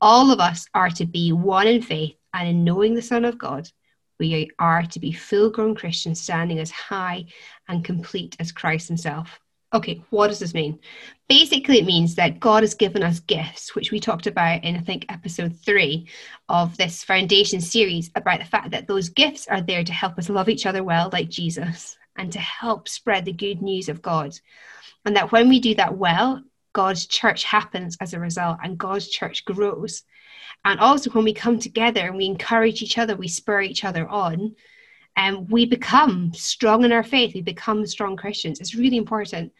All 0.00 0.32
of 0.32 0.40
us 0.40 0.66
are 0.74 0.90
to 0.90 1.06
be 1.06 1.30
one 1.30 1.68
in 1.68 1.80
faith 1.80 2.16
and 2.34 2.48
in 2.48 2.64
knowing 2.64 2.94
the 2.94 3.02
Son 3.02 3.24
of 3.24 3.38
God. 3.38 3.70
We 4.18 4.50
are 4.58 4.82
to 4.82 4.98
be 4.98 5.12
full 5.12 5.50
grown 5.50 5.76
Christians 5.76 6.20
standing 6.20 6.58
as 6.58 6.72
high 6.72 7.26
and 7.68 7.84
complete 7.84 8.36
as 8.40 8.50
Christ 8.50 8.88
Himself. 8.88 9.38
Okay, 9.72 10.02
what 10.10 10.28
does 10.28 10.40
this 10.40 10.52
mean? 10.52 10.80
Basically, 11.28 11.78
it 11.78 11.86
means 11.86 12.16
that 12.16 12.40
God 12.40 12.64
has 12.64 12.74
given 12.74 13.04
us 13.04 13.20
gifts, 13.20 13.76
which 13.76 13.92
we 13.92 14.00
talked 14.00 14.26
about 14.26 14.64
in, 14.64 14.74
I 14.74 14.80
think, 14.80 15.06
episode 15.08 15.56
three 15.64 16.08
of 16.48 16.76
this 16.76 17.04
foundation 17.04 17.60
series 17.60 18.10
about 18.16 18.40
the 18.40 18.46
fact 18.46 18.72
that 18.72 18.88
those 18.88 19.10
gifts 19.10 19.46
are 19.46 19.60
there 19.60 19.84
to 19.84 19.92
help 19.92 20.18
us 20.18 20.28
love 20.28 20.48
each 20.48 20.66
other 20.66 20.82
well, 20.82 21.08
like 21.12 21.28
Jesus, 21.28 21.96
and 22.16 22.32
to 22.32 22.40
help 22.40 22.88
spread 22.88 23.24
the 23.24 23.32
good 23.32 23.62
news 23.62 23.88
of 23.88 24.02
God. 24.02 24.36
And 25.04 25.14
that 25.14 25.30
when 25.30 25.48
we 25.48 25.60
do 25.60 25.76
that 25.76 25.96
well, 25.96 26.42
God's 26.72 27.06
church 27.06 27.44
happens 27.44 27.96
as 28.00 28.12
a 28.12 28.18
result, 28.18 28.58
and 28.64 28.76
God's 28.76 29.08
church 29.08 29.44
grows. 29.44 30.02
And 30.64 30.80
also, 30.80 31.10
when 31.10 31.24
we 31.24 31.32
come 31.32 31.60
together 31.60 32.00
and 32.08 32.16
we 32.16 32.26
encourage 32.26 32.82
each 32.82 32.98
other, 32.98 33.14
we 33.14 33.28
spur 33.28 33.62
each 33.62 33.84
other 33.84 34.08
on, 34.08 34.56
and 35.16 35.50
we 35.50 35.66
become 35.66 36.32
strong 36.34 36.84
in 36.84 36.92
our 36.92 37.02
faith. 37.02 37.34
We 37.34 37.42
become 37.42 37.86
strong 37.86 38.16
christians. 38.16 38.60
It's 38.60 38.74
really 38.74 38.96
important. 38.96 39.52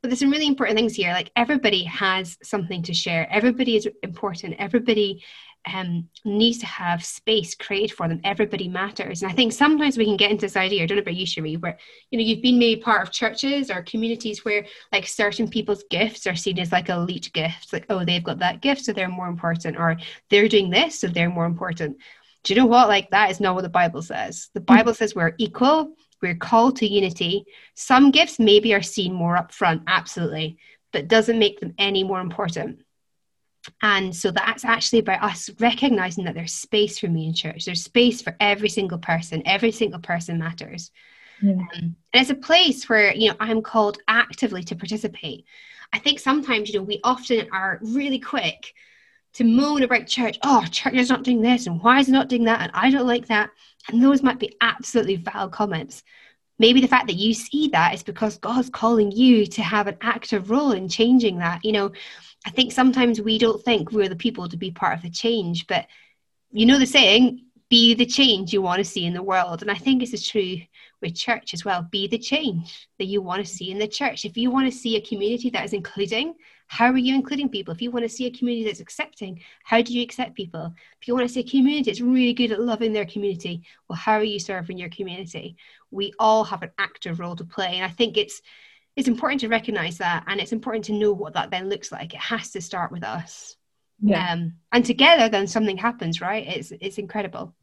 But 0.00 0.08
there's 0.08 0.20
some 0.20 0.30
really 0.30 0.48
important 0.48 0.76
things 0.76 0.94
here. 0.94 1.12
Like 1.12 1.30
everybody 1.36 1.84
has 1.84 2.36
something 2.42 2.82
to 2.82 2.94
share. 2.94 3.28
Everybody 3.30 3.76
is 3.76 3.88
important. 4.02 4.56
Everybody 4.58 5.22
um, 5.72 6.08
needs 6.24 6.58
to 6.58 6.66
have 6.66 7.04
space 7.04 7.54
created 7.54 7.92
for 7.92 8.08
them. 8.08 8.20
Everybody 8.24 8.68
matters. 8.68 9.22
And 9.22 9.30
i 9.30 9.34
think 9.34 9.52
sometimes 9.52 9.96
we 9.96 10.04
can 10.04 10.16
get 10.16 10.30
into 10.30 10.46
this 10.46 10.56
idea 10.56 10.82
i 10.82 10.86
don't 10.86 10.96
know 10.96 11.02
about 11.02 11.14
you 11.14 11.26
Cherie, 11.26 11.56
where 11.56 11.78
you 12.10 12.18
know 12.18 12.24
you've 12.24 12.42
been 12.42 12.58
made 12.58 12.82
part 12.82 13.02
of 13.02 13.12
churches 13.12 13.70
or 13.70 13.82
communities 13.82 14.44
where 14.44 14.66
like 14.90 15.06
certain 15.06 15.48
people's 15.48 15.84
gifts 15.88 16.26
are 16.26 16.34
seen 16.34 16.58
as 16.58 16.72
like 16.72 16.88
elite 16.88 17.30
gifts. 17.32 17.72
Like 17.72 17.86
oh 17.90 18.04
they've 18.04 18.24
got 18.24 18.40
that 18.40 18.60
gift 18.60 18.84
so 18.84 18.92
they're 18.92 19.08
more 19.08 19.28
important. 19.28 19.76
Or 19.76 19.96
they're 20.30 20.48
doing 20.48 20.70
this 20.70 20.98
so 20.98 21.06
they're 21.06 21.30
more 21.30 21.46
important 21.46 21.96
do 22.42 22.54
you 22.54 22.60
know 22.60 22.66
what? 22.66 22.88
Like, 22.88 23.10
that 23.10 23.30
is 23.30 23.40
not 23.40 23.54
what 23.54 23.62
the 23.62 23.68
Bible 23.68 24.02
says. 24.02 24.48
The 24.54 24.60
hmm. 24.60 24.66
Bible 24.66 24.94
says 24.94 25.14
we're 25.14 25.34
equal, 25.38 25.94
we're 26.20 26.34
called 26.34 26.76
to 26.76 26.86
unity. 26.86 27.44
Some 27.74 28.10
gifts 28.10 28.38
maybe 28.38 28.74
are 28.74 28.82
seen 28.82 29.12
more 29.12 29.36
up 29.36 29.52
front, 29.52 29.82
absolutely, 29.86 30.58
but 30.92 31.08
doesn't 31.08 31.38
make 31.38 31.60
them 31.60 31.74
any 31.78 32.04
more 32.04 32.20
important. 32.20 32.82
And 33.80 34.14
so 34.14 34.30
that's 34.32 34.64
actually 34.64 35.00
about 35.00 35.22
us 35.22 35.48
recognizing 35.60 36.24
that 36.24 36.34
there's 36.34 36.52
space 36.52 36.98
for 36.98 37.06
me 37.08 37.26
in 37.26 37.34
church. 37.34 37.64
There's 37.64 37.84
space 37.84 38.20
for 38.20 38.36
every 38.40 38.68
single 38.68 38.98
person. 38.98 39.42
Every 39.46 39.70
single 39.70 40.00
person 40.00 40.38
matters. 40.38 40.90
Yeah. 41.40 41.52
Um, 41.52 41.68
and 41.72 41.96
it's 42.14 42.30
a 42.30 42.34
place 42.34 42.88
where, 42.88 43.14
you 43.14 43.30
know, 43.30 43.36
I'm 43.38 43.62
called 43.62 43.98
actively 44.08 44.64
to 44.64 44.76
participate. 44.76 45.44
I 45.92 45.98
think 45.98 46.18
sometimes, 46.18 46.70
you 46.70 46.78
know, 46.78 46.84
we 46.84 47.00
often 47.04 47.48
are 47.52 47.78
really 47.82 48.18
quick 48.18 48.74
to 49.34 49.44
moan 49.44 49.82
about 49.82 50.06
church. 50.06 50.38
Oh, 50.42 50.64
church 50.70 50.94
is 50.94 51.08
not 51.08 51.22
doing 51.22 51.42
this, 51.42 51.66
and 51.66 51.82
why 51.82 52.00
is 52.00 52.08
it 52.08 52.12
not 52.12 52.28
doing 52.28 52.44
that? 52.44 52.60
And 52.60 52.70
I 52.74 52.90
don't 52.90 53.06
like 53.06 53.26
that. 53.28 53.50
And 53.88 54.02
those 54.02 54.22
might 54.22 54.38
be 54.38 54.54
absolutely 54.60 55.16
valid 55.16 55.52
comments. 55.52 56.02
Maybe 56.58 56.80
the 56.80 56.88
fact 56.88 57.08
that 57.08 57.16
you 57.16 57.34
see 57.34 57.68
that 57.68 57.94
is 57.94 58.02
because 58.02 58.38
God's 58.38 58.70
calling 58.70 59.10
you 59.10 59.46
to 59.46 59.62
have 59.62 59.86
an 59.86 59.96
active 60.00 60.50
role 60.50 60.72
in 60.72 60.88
changing 60.88 61.38
that. 61.38 61.64
You 61.64 61.72
know, 61.72 61.92
I 62.46 62.50
think 62.50 62.72
sometimes 62.72 63.20
we 63.20 63.38
don't 63.38 63.62
think 63.62 63.90
we're 63.90 64.08
the 64.08 64.16
people 64.16 64.48
to 64.48 64.56
be 64.56 64.70
part 64.70 64.96
of 64.96 65.02
the 65.02 65.10
change, 65.10 65.66
but 65.66 65.86
you 66.50 66.66
know 66.66 66.78
the 66.78 66.86
saying, 66.86 67.46
be 67.68 67.94
the 67.94 68.04
change 68.04 68.52
you 68.52 68.60
want 68.60 68.78
to 68.78 68.84
see 68.84 69.06
in 69.06 69.14
the 69.14 69.22
world. 69.22 69.62
And 69.62 69.70
I 69.70 69.74
think 69.74 69.98
this 69.98 70.12
is 70.12 70.28
true 70.28 70.58
with 71.00 71.14
church 71.14 71.54
as 71.54 71.64
well. 71.64 71.88
Be 71.90 72.06
the 72.06 72.18
change 72.18 72.86
that 72.98 73.06
you 73.06 73.22
want 73.22 73.44
to 73.44 73.50
see 73.50 73.70
in 73.70 73.78
the 73.78 73.88
church. 73.88 74.26
If 74.26 74.36
you 74.36 74.50
want 74.50 74.70
to 74.70 74.78
see 74.78 74.96
a 74.96 75.00
community 75.00 75.48
that 75.50 75.64
is 75.64 75.72
including, 75.72 76.34
how 76.72 76.90
are 76.90 76.96
you 76.96 77.14
including 77.14 77.50
people? 77.50 77.74
If 77.74 77.82
you 77.82 77.90
want 77.90 78.04
to 78.04 78.08
see 78.08 78.24
a 78.24 78.30
community 78.30 78.64
that's 78.64 78.80
accepting, 78.80 79.42
how 79.62 79.82
do 79.82 79.92
you 79.92 80.02
accept 80.02 80.34
people? 80.34 80.72
If 80.98 81.06
you 81.06 81.14
want 81.14 81.28
to 81.28 81.32
see 81.32 81.40
a 81.40 81.44
community 81.44 81.82
that's 81.90 82.00
really 82.00 82.32
good 82.32 82.50
at 82.50 82.62
loving 82.62 82.94
their 82.94 83.04
community, 83.04 83.62
well, 83.86 83.98
how 83.98 84.14
are 84.14 84.24
you 84.24 84.38
serving 84.38 84.78
your 84.78 84.88
community? 84.88 85.58
We 85.90 86.14
all 86.18 86.44
have 86.44 86.62
an 86.62 86.70
active 86.78 87.20
role 87.20 87.36
to 87.36 87.44
play. 87.44 87.74
And 87.74 87.84
I 87.84 87.90
think 87.90 88.16
it's 88.16 88.40
it's 88.96 89.06
important 89.06 89.42
to 89.42 89.48
recognize 89.48 89.98
that 89.98 90.24
and 90.26 90.40
it's 90.40 90.52
important 90.52 90.86
to 90.86 90.94
know 90.94 91.12
what 91.12 91.34
that 91.34 91.50
then 91.50 91.68
looks 91.68 91.92
like. 91.92 92.14
It 92.14 92.20
has 92.20 92.52
to 92.52 92.62
start 92.62 92.90
with 92.90 93.04
us. 93.04 93.54
Yeah. 94.00 94.32
Um, 94.32 94.54
and 94.72 94.82
together 94.82 95.28
then 95.28 95.46
something 95.48 95.76
happens, 95.76 96.22
right? 96.22 96.46
It's 96.46 96.72
it's 96.80 96.96
incredible 96.96 97.54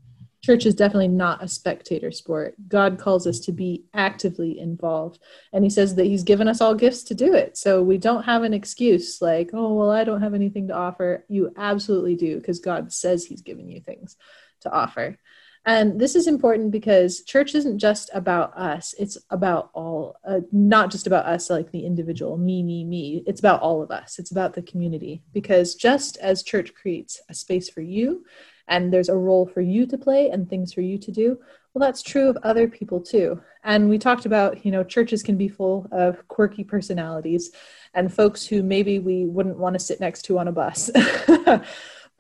church 0.42 0.66
is 0.66 0.76
definitely 0.76 1.10
not 1.10 1.44
a 1.44 1.48
spectator 1.48 2.12
sport. 2.12 2.56
God 2.68 2.98
calls 2.98 3.28
us 3.28 3.40
to 3.42 3.52
be 3.52 3.84
actively 3.94 4.60
involved. 4.60 5.20
And 5.52 5.64
he 5.64 5.70
says 5.70 5.96
that 5.96 6.06
he's 6.06 6.24
given 6.24 6.48
us 6.48 6.62
all 6.62 6.76
gifts 6.76 7.04
to 7.04 7.16
do 7.16 7.34
it. 7.34 7.58
So 7.58 7.84
we 7.84 7.98
don't 7.98 8.24
have 8.24 8.44
an 8.44 8.54
excuse 8.54 9.22
like, 9.22 9.52
oh, 9.54 9.74
well, 9.74 9.92
I 9.92 10.04
don't 10.04 10.22
have 10.22 10.34
anything 10.34 10.68
to 10.70 10.76
offer. 10.76 11.26
You 11.28 11.54
absolutely 11.58 12.16
do 12.16 12.38
because 12.38 12.60
God 12.60 12.94
says 12.94 13.26
he's 13.26 13.42
given 13.42 13.70
you 13.70 13.82
things 13.82 14.16
to 14.62 14.72
offer. 14.72 15.18
And 15.66 16.00
this 16.00 16.16
is 16.16 16.28
important 16.28 16.72
because 16.72 17.22
church 17.24 17.54
isn't 17.54 17.80
just 17.80 18.10
about 18.14 18.58
us, 18.58 18.96
it's 18.98 19.18
about 19.30 19.72
all, 19.74 20.16
uh, 20.26 20.40
not 20.52 20.90
just 20.90 21.06
about 21.06 21.26
us, 21.26 21.50
like 21.50 21.72
the 21.72 21.86
individual, 21.86 22.38
me, 22.38 22.64
me, 22.64 22.86
me. 22.86 23.24
It's 23.28 23.42
about 23.42 23.62
all 23.62 23.82
of 23.82 23.92
us, 23.92 24.20
it's 24.20 24.32
about 24.32 24.54
the 24.54 24.62
community. 24.62 25.22
Because 25.34 25.76
just 25.76 26.18
as 26.18 26.44
church 26.44 26.74
creates 26.74 27.22
a 27.30 27.34
space 27.34 27.70
for 27.70 27.82
you, 27.82 28.26
and 28.70 28.94
there's 28.94 29.10
a 29.10 29.16
role 29.16 29.46
for 29.46 29.62
you 29.62 29.86
to 29.86 29.98
play 29.98 30.30
and 30.30 30.50
things 30.50 30.74
for 30.74 30.82
you 30.82 30.98
to 30.98 31.12
do 31.12 31.38
well 31.74 31.86
that's 31.86 32.02
true 32.02 32.30
of 32.30 32.38
other 32.44 32.68
people 32.68 33.00
too. 33.00 33.40
And 33.64 33.90
we 33.90 34.00
talked 34.00 34.26
about 34.26 34.66
you 34.66 34.72
know 34.72 34.84
churches 34.84 35.22
can 35.22 35.38
be 35.38 35.48
full 35.48 35.88
of 35.92 36.28
quirky 36.28 36.64
personalities 36.64 37.52
and 37.94 38.14
folks 38.14 38.46
who 38.46 38.64
maybe 38.64 39.00
we 39.00 39.26
wouldn't 39.26 39.60
want 39.60 39.74
to 39.74 39.80
sit 39.80 40.00
next 40.00 40.24
to 40.24 40.40
on 40.40 40.48
a 40.48 40.52
bus. 40.52 40.90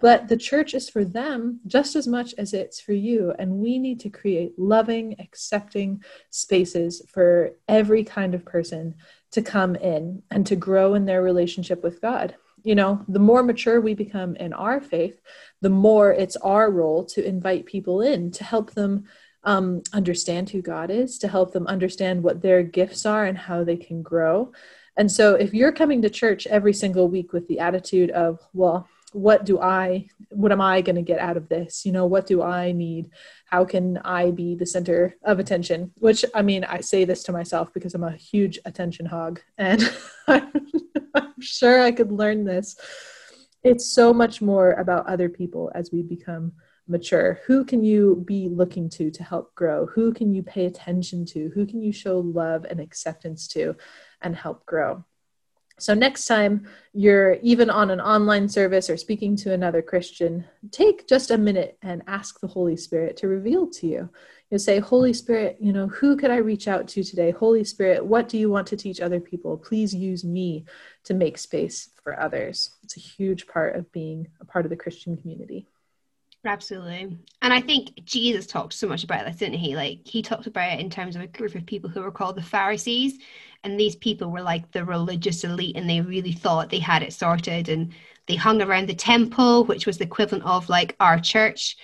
But 0.01 0.29
the 0.29 0.38
church 0.38 0.74
is 0.74 0.89
for 0.89 1.03
them 1.03 1.60
just 1.68 1.98
as 1.98 2.08
much 2.08 2.34
as 2.38 2.53
it's 2.53 2.79
for 2.79 2.94
you. 2.94 3.34
And 3.38 3.58
we 3.58 3.77
need 3.77 4.00
to 4.00 4.10
create 4.10 4.58
loving 4.58 5.18
accepting 5.20 6.01
spaces 6.29 7.01
for 7.10 7.51
every 7.68 8.06
kind 8.06 8.34
of 8.34 8.46
person 8.46 8.96
to 9.32 9.41
come 9.41 9.75
in 9.75 10.24
and 10.32 10.48
to 10.48 10.56
grow 10.56 10.94
in 10.94 11.06
their 11.06 11.22
relationship 11.22 11.84
with 11.84 12.01
god 12.01 12.36
you 12.63 12.75
know 12.75 13.04
the 13.08 13.20
more 13.20 13.44
mature 13.44 13.80
we 13.82 13.94
become 13.94 14.36
in 14.36 14.54
our 14.54 14.80
faith 14.80 15.20
the 15.62 15.70
more 15.70 16.12
it's 16.12 16.36
our 16.38 16.70
role 16.72 17.04
to 17.04 17.25
invite 17.25 17.66
people 17.66 18.01
in 18.01 18.32
to 18.32 18.44
help 18.44 18.72
them 18.72 19.06
um, 19.44 19.82
understand 19.94 20.50
who 20.50 20.62
god 20.62 20.92
is 20.92 21.18
to 21.18 21.28
help 21.28 21.54
them 21.54 21.68
understand 21.68 22.22
what 22.24 22.42
their 22.42 22.62
gifts 22.63 23.06
are 23.06 23.25
and 23.25 23.38
how 23.38 23.63
they 23.63 23.78
can 23.78 24.01
grow. 24.01 24.51
And 24.98 25.10
so 25.10 25.36
if 25.36 25.54
you're 25.54 25.72
coming 25.72 26.01
to 26.01 26.10
church 26.10 26.46
every 26.48 26.74
single 26.74 27.08
week 27.08 27.32
with 27.32 27.48
the 27.48 27.60
attitude 27.60 28.12
of 28.12 28.39
well 28.54 28.88
what 29.13 29.46
do 29.46 29.60
i 29.60 30.08
what 30.30 30.51
am 30.51 30.62
i 30.62 30.82
going 30.82 30.96
to 30.96 31.01
get 31.01 31.20
out 31.20 31.38
of 31.38 31.50
this? 31.50 31.86
You 31.86 31.92
know 31.92 32.06
what 32.06 32.28
do 32.28 32.42
i 32.42 32.72
need? 32.72 33.10
How 33.46 33.66
can 33.66 33.98
i 34.00 34.32
be 34.32 34.56
the 34.56 34.66
center 34.66 35.16
of 35.24 35.39
attention? 35.39 35.92
Which 35.98 36.24
i 36.36 36.42
mean 36.42 36.63
i 36.63 36.82
say 36.82 37.06
this 37.06 37.24
to 37.24 37.32
myself 37.32 37.74
because 37.74 37.94
i'm 37.94 38.04
a 38.04 38.16
huge 38.16 38.60
attention 38.66 39.06
hog 39.06 39.42
and 39.58 39.82
i'm 40.28 41.42
sure 41.42 41.82
i 41.82 41.92
could 41.92 42.12
learn 42.12 42.46
this. 42.46 42.75
It's 43.63 43.92
so 43.92 44.13
much 44.13 44.42
more 44.42 44.74
about 44.74 45.08
other 45.08 45.28
people 45.28 45.72
as 45.75 45.92
we 45.92 46.01
become 46.01 46.54
mature. 46.88 47.39
Who 47.46 47.66
can 47.66 47.84
you 47.84 48.24
be 48.25 48.50
looking 48.50 48.89
to 48.92 49.12
to 49.12 49.24
help 49.24 49.54
grow? 49.54 49.86
Who 49.88 50.13
can 50.13 50.34
you 50.34 50.44
pay 50.44 50.66
attention 50.66 51.25
to? 51.28 51.51
Who 51.54 51.66
can 51.66 51.82
you 51.82 51.92
show 51.92 52.20
love 52.20 52.66
and 52.70 52.80
acceptance 52.80 53.48
to 53.50 53.75
and 54.22 54.36
help 54.36 54.66
grow 54.66 55.04
so, 55.79 55.93
next 55.93 56.25
time 56.25 56.67
you're 56.93 57.33
even 57.41 57.69
on 57.69 57.89
an 57.89 58.01
online 58.01 58.50
service 58.50 58.89
or 58.89 58.98
speaking 58.98 59.36
to 59.38 59.53
another 59.53 59.81
Christian, 59.81 60.45
take 60.71 61.07
just 61.07 61.31
a 61.31 61.38
minute 61.38 61.77
and 61.81 62.03
ask 62.07 62.39
the 62.39 62.48
Holy 62.48 62.75
Spirit 62.75 63.17
to 63.17 63.27
reveal 63.27 63.67
to 63.71 63.88
you. 63.88 64.09
You 64.51 64.57
say, 64.57 64.79
Holy 64.79 65.13
Spirit, 65.13 65.57
you 65.59 65.71
know, 65.71 65.88
who 65.88 66.17
could 66.17 66.31
I 66.31 66.38
reach 66.38 66.67
out 66.67 66.88
to 66.89 67.03
today? 67.03 67.31
Holy 67.31 67.63
Spirit, 67.63 68.05
what 68.05 68.27
do 68.27 68.38
you 68.38 68.50
want 68.50 68.67
to 68.67 68.77
teach 68.77 69.00
other 69.00 69.19
people? 69.19 69.57
Please 69.57 69.93
use 69.93 70.24
me 70.24 70.65
to 71.03 71.13
make 71.13 71.38
space 71.38 71.89
for 72.03 72.19
others. 72.19 72.71
It's 72.83 72.98
a 72.98 73.01
huge 73.01 73.48
part 73.48 73.75
of 73.75 73.91
being 73.91 74.27
a 74.41 74.45
part 74.45 74.65
of 74.65 74.69
the 74.69 74.77
Christian 74.77 75.15
community. 75.15 75.67
Absolutely. 76.46 77.17
And 77.41 77.53
I 77.53 77.60
think 77.60 78.03
Jesus 78.05 78.48
talked 78.48 78.74
so 78.74 78.88
much 78.88 79.03
about 79.03 79.25
this, 79.25 79.36
didn't 79.38 79.60
he? 79.60 79.75
Like 79.75 80.00
he 80.05 80.22
talked 80.22 80.48
about 80.48 80.72
it 80.72 80.79
in 80.79 80.89
terms 80.89 81.15
of 81.15 81.22
a 81.22 81.27
group 81.27 81.53
of 81.53 81.65
people 81.65 81.89
who 81.89 82.01
were 82.01 82.12
called 82.12 82.38
the 82.38 82.41
Pharisees. 82.41 83.19
And 83.63 83.77
these 83.77 83.98
people 83.98 84.31
were 84.31 84.41
like 84.41 84.72
the 84.72 84.86
religious 84.86 85.43
elite 85.43 85.75
and 85.75 85.89
they 85.89 86.00
really 86.00 86.31
thought 86.31 86.69
they 86.69 86.79
had 86.79 87.03
it 87.03 87.12
sorted. 87.12 87.67
And 87.67 87.93
they 88.27 88.36
hung 88.36 88.62
around 88.62 88.88
the 88.88 88.96
temple, 88.96 89.65
which 89.65 89.86
was 89.86 89.98
the 89.98 90.05
equivalent 90.05 90.46
of 90.46 90.69
like 90.69 90.96
our 91.01 91.19
church. 91.19 91.75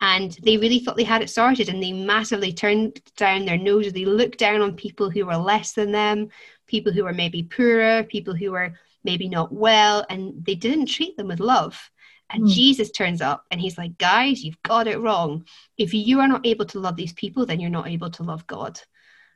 And 0.00 0.36
they 0.42 0.56
really 0.56 0.80
thought 0.80 0.96
they 0.96 1.04
had 1.04 1.22
it 1.22 1.30
sorted 1.30 1.68
and 1.68 1.80
they 1.80 1.92
massively 1.92 2.52
turned 2.52 3.00
down 3.16 3.44
their 3.44 3.58
noses. 3.58 3.92
They 3.92 4.06
looked 4.06 4.38
down 4.38 4.60
on 4.60 4.74
people 4.74 5.10
who 5.10 5.26
were 5.26 5.36
less 5.36 5.72
than 5.72 5.92
them, 5.92 6.30
people 6.66 6.92
who 6.92 7.04
were 7.04 7.12
maybe 7.12 7.44
poorer, 7.44 8.02
people 8.02 8.34
who 8.34 8.50
were 8.50 8.72
maybe 9.04 9.28
not 9.28 9.52
well, 9.52 10.04
and 10.10 10.44
they 10.44 10.56
didn't 10.56 10.86
treat 10.86 11.16
them 11.16 11.28
with 11.28 11.38
love. 11.38 11.90
And 12.32 12.44
mm. 12.44 12.52
Jesus 12.52 12.90
turns 12.90 13.20
up 13.20 13.44
and 13.50 13.60
he's 13.60 13.76
like, 13.76 13.98
guys, 13.98 14.44
you've 14.44 14.62
got 14.62 14.86
it 14.86 15.00
wrong. 15.00 15.44
If 15.76 15.92
you 15.92 16.20
are 16.20 16.28
not 16.28 16.46
able 16.46 16.66
to 16.66 16.78
love 16.78 16.96
these 16.96 17.12
people, 17.12 17.44
then 17.44 17.60
you're 17.60 17.70
not 17.70 17.88
able 17.88 18.10
to 18.10 18.22
love 18.22 18.46
God. 18.46 18.80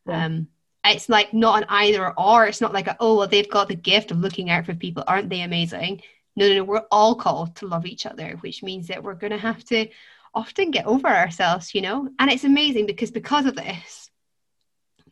Yeah. 0.07 0.27
Um, 0.27 0.49
it's 0.85 1.09
like 1.09 1.33
not 1.33 1.63
an 1.63 1.67
either 1.71 2.13
or. 2.19 2.47
It's 2.47 2.61
not 2.61 2.73
like, 2.73 2.87
a, 2.87 2.97
oh, 3.01 3.17
well, 3.17 3.29
they've 3.29 3.51
got 3.51 3.69
the 3.69 3.75
gift 3.75 4.11
of 4.11 4.19
looking 4.19 4.51
out 4.51 4.67
for 4.67 4.75
people. 4.75 5.03
Aren't 5.07 5.31
they 5.31 5.41
amazing? 5.41 6.03
No, 6.37 6.49
no, 6.49 6.57
no. 6.57 6.65
We're 6.65 6.83
all 6.91 7.15
called 7.15 7.57
to 7.57 7.67
love 7.67 7.87
each 7.87 8.07
other, 8.07 8.37
which 8.41 8.63
means 8.63 8.89
that 8.89 9.03
we're 9.03 9.15
going 9.15 9.33
to 9.33 9.39
have 9.39 9.65
to 9.65 9.89
often 10.35 10.71
get 10.71 10.87
over 10.87 11.09
ourselves, 11.09 11.75
you 11.75 11.81
know? 11.81 12.09
And 12.19 12.31
it's 12.31 12.45
amazing 12.45 12.87
because 12.87 13.11
because 13.11 13.47
of 13.47 13.57
this, 13.57 14.04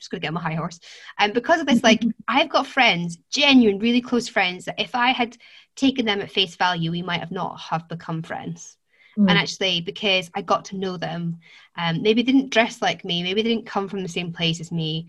just 0.03 0.11
going 0.11 0.21
to 0.21 0.27
get 0.27 0.33
my 0.33 0.43
high 0.43 0.55
horse. 0.55 0.81
And 1.19 1.33
because 1.33 1.61
of 1.61 1.67
this, 1.67 1.83
like, 1.83 2.03
I've 2.29 2.51
got 2.51 2.67
friends, 2.67 3.19
genuine, 3.31 3.79
really 3.79 4.01
close 4.01 4.29
friends, 4.29 4.67
that 4.67 4.81
if 4.81 4.95
I 4.95 5.11
had 5.11 5.37
taken 5.77 6.05
them 6.05 6.21
at 6.21 6.31
face 6.31 6.57
value, 6.57 6.91
we 6.91 7.03
might 7.03 7.21
have 7.21 7.31
not 7.31 7.61
have 7.61 7.89
become 7.89 8.23
friends. 8.23 8.77
Mm. 9.17 9.31
And 9.31 9.39
actually, 9.39 9.81
because 9.81 10.31
I 10.35 10.43
got 10.43 10.67
to 10.67 10.77
know 10.77 10.97
them, 10.97 11.39
um, 11.77 12.03
maybe 12.03 12.23
they 12.23 12.33
didn't 12.33 12.51
dress 12.51 12.83
like 12.83 13.05
me, 13.05 13.23
maybe 13.23 13.43
they 13.43 13.51
didn't 13.51 13.67
come 13.67 13.89
from 13.89 14.03
the 14.03 14.09
same 14.09 14.33
place 14.33 14.61
as 14.61 14.73
me, 14.73 15.09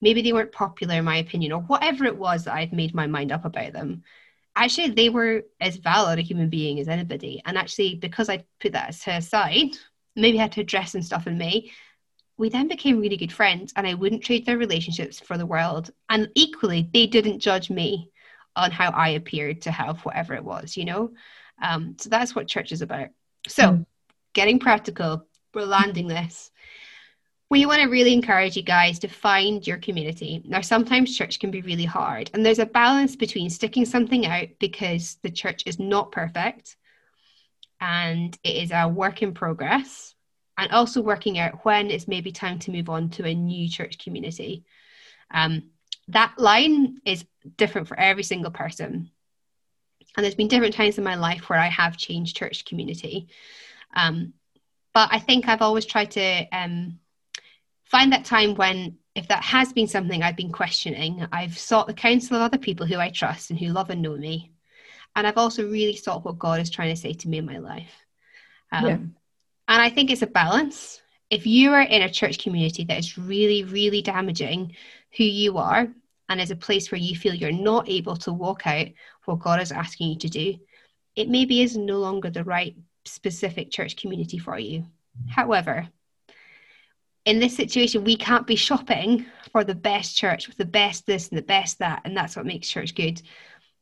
maybe 0.00 0.22
they 0.22 0.32
weren't 0.32 0.52
popular 0.52 0.96
in 0.96 1.04
my 1.04 1.16
opinion, 1.16 1.52
or 1.52 1.62
whatever 1.62 2.04
it 2.04 2.16
was 2.16 2.44
that 2.44 2.54
I'd 2.54 2.72
made 2.72 2.94
my 2.94 3.06
mind 3.06 3.32
up 3.32 3.44
about 3.44 3.72
them 3.72 4.02
actually 4.54 4.90
they 4.90 5.08
were 5.08 5.44
as 5.62 5.76
valid 5.76 6.18
a 6.18 6.22
human 6.22 6.50
being 6.50 6.78
as 6.78 6.86
anybody 6.86 7.40
and 7.46 7.56
actually 7.56 7.94
because 7.94 8.28
i 8.28 8.44
put 8.60 8.72
that 8.72 8.92
to 8.92 9.10
aside 9.10 9.70
maybe 10.16 10.38
I 10.38 10.42
had 10.42 10.52
to 10.52 10.60
address 10.60 10.92
some 10.92 11.02
stuff 11.02 11.26
in 11.26 11.38
me 11.38 11.72
we 12.42 12.48
then 12.48 12.66
became 12.66 12.98
really 12.98 13.16
good 13.16 13.32
friends 13.32 13.72
and 13.76 13.86
i 13.86 13.94
wouldn't 13.94 14.24
trade 14.24 14.44
their 14.44 14.58
relationships 14.58 15.20
for 15.20 15.38
the 15.38 15.46
world 15.46 15.92
and 16.08 16.28
equally 16.34 16.90
they 16.92 17.06
didn't 17.06 17.38
judge 17.38 17.70
me 17.70 18.10
on 18.56 18.72
how 18.72 18.90
i 18.90 19.10
appeared 19.10 19.62
to 19.62 19.70
have 19.70 20.00
whatever 20.00 20.34
it 20.34 20.44
was 20.44 20.76
you 20.76 20.84
know 20.84 21.12
um, 21.62 21.94
so 22.00 22.08
that's 22.08 22.34
what 22.34 22.48
church 22.48 22.72
is 22.72 22.82
about 22.82 23.10
so 23.46 23.62
mm. 23.62 23.86
getting 24.32 24.58
practical 24.58 25.24
we're 25.54 25.64
landing 25.64 26.08
this 26.08 26.50
we 27.48 27.64
want 27.64 27.80
to 27.80 27.88
really 27.88 28.12
encourage 28.12 28.56
you 28.56 28.62
guys 28.62 28.98
to 29.00 29.08
find 29.08 29.66
your 29.66 29.76
community. 29.76 30.42
Now, 30.46 30.62
sometimes 30.62 31.14
church 31.14 31.38
can 31.38 31.50
be 31.50 31.60
really 31.60 31.84
hard, 31.84 32.30
and 32.32 32.46
there's 32.46 32.60
a 32.60 32.64
balance 32.64 33.14
between 33.14 33.50
sticking 33.50 33.84
something 33.84 34.24
out 34.24 34.48
because 34.58 35.18
the 35.22 35.30
church 35.30 35.64
is 35.66 35.78
not 35.78 36.12
perfect 36.12 36.78
and 37.78 38.38
it 38.42 38.56
is 38.56 38.70
a 38.72 38.88
work 38.88 39.20
in 39.20 39.34
progress, 39.34 40.14
and 40.62 40.70
also 40.72 41.00
working 41.00 41.40
out 41.40 41.64
when 41.64 41.90
it's 41.90 42.06
maybe 42.06 42.30
time 42.30 42.58
to 42.60 42.70
move 42.70 42.88
on 42.88 43.10
to 43.10 43.26
a 43.26 43.34
new 43.34 43.68
church 43.68 43.98
community. 43.98 44.64
Um, 45.32 45.70
that 46.08 46.34
line 46.38 47.00
is 47.04 47.24
different 47.56 47.88
for 47.88 47.98
every 47.98 48.22
single 48.22 48.52
person. 48.52 49.10
And 50.16 50.24
there's 50.24 50.36
been 50.36 50.48
different 50.48 50.74
times 50.74 50.98
in 50.98 51.04
my 51.04 51.16
life 51.16 51.48
where 51.48 51.58
I 51.58 51.66
have 51.66 51.96
changed 51.96 52.36
church 52.36 52.64
community. 52.64 53.28
Um, 53.94 54.34
but 54.94 55.08
I 55.10 55.18
think 55.18 55.48
I've 55.48 55.62
always 55.62 55.84
tried 55.84 56.12
to 56.12 56.46
um, 56.52 57.00
find 57.86 58.12
that 58.12 58.24
time 58.24 58.54
when 58.54 58.98
if 59.16 59.26
that 59.28 59.42
has 59.42 59.72
been 59.72 59.88
something 59.88 60.22
I've 60.22 60.36
been 60.36 60.52
questioning, 60.52 61.26
I've 61.32 61.58
sought 61.58 61.88
the 61.88 61.92
counsel 61.92 62.36
of 62.36 62.42
other 62.42 62.56
people 62.56 62.86
who 62.86 62.98
I 62.98 63.10
trust 63.10 63.50
and 63.50 63.58
who 63.58 63.66
love 63.66 63.90
and 63.90 64.00
know 64.00 64.16
me. 64.16 64.52
And 65.16 65.26
I've 65.26 65.36
also 65.38 65.68
really 65.68 65.96
sought 65.96 66.24
what 66.24 66.38
God 66.38 66.60
is 66.60 66.70
trying 66.70 66.94
to 66.94 67.00
say 67.00 67.12
to 67.14 67.28
me 67.28 67.38
in 67.38 67.46
my 67.46 67.58
life. 67.58 67.92
Um, 68.70 68.86
yeah. 68.86 68.98
And 69.68 69.80
I 69.80 69.90
think 69.90 70.10
it's 70.10 70.22
a 70.22 70.26
balance. 70.26 71.00
If 71.30 71.46
you 71.46 71.72
are 71.72 71.82
in 71.82 72.02
a 72.02 72.10
church 72.10 72.38
community 72.38 72.84
that 72.84 72.98
is 72.98 73.16
really, 73.16 73.64
really 73.64 74.02
damaging 74.02 74.76
who 75.16 75.24
you 75.24 75.58
are 75.58 75.88
and 76.28 76.40
is 76.40 76.50
a 76.50 76.56
place 76.56 76.90
where 76.90 77.00
you 77.00 77.16
feel 77.16 77.34
you're 77.34 77.52
not 77.52 77.88
able 77.88 78.16
to 78.16 78.32
walk 78.32 78.66
out 78.66 78.88
what 79.24 79.40
God 79.40 79.60
is 79.60 79.72
asking 79.72 80.10
you 80.10 80.18
to 80.18 80.28
do, 80.28 80.54
it 81.16 81.28
maybe 81.28 81.62
is 81.62 81.76
no 81.76 81.98
longer 81.98 82.30
the 82.30 82.44
right 82.44 82.76
specific 83.04 83.70
church 83.70 83.96
community 83.96 84.38
for 84.38 84.58
you. 84.58 84.80
Mm-hmm. 84.80 85.28
However, 85.28 85.88
in 87.24 87.38
this 87.38 87.56
situation, 87.56 88.04
we 88.04 88.16
can't 88.16 88.46
be 88.46 88.56
shopping 88.56 89.26
for 89.52 89.64
the 89.64 89.74
best 89.74 90.16
church 90.16 90.48
with 90.48 90.56
the 90.56 90.64
best 90.64 91.06
this 91.06 91.28
and 91.28 91.38
the 91.38 91.42
best 91.42 91.78
that, 91.78 92.02
and 92.04 92.16
that's 92.16 92.36
what 92.36 92.46
makes 92.46 92.68
church 92.68 92.94
good. 92.94 93.22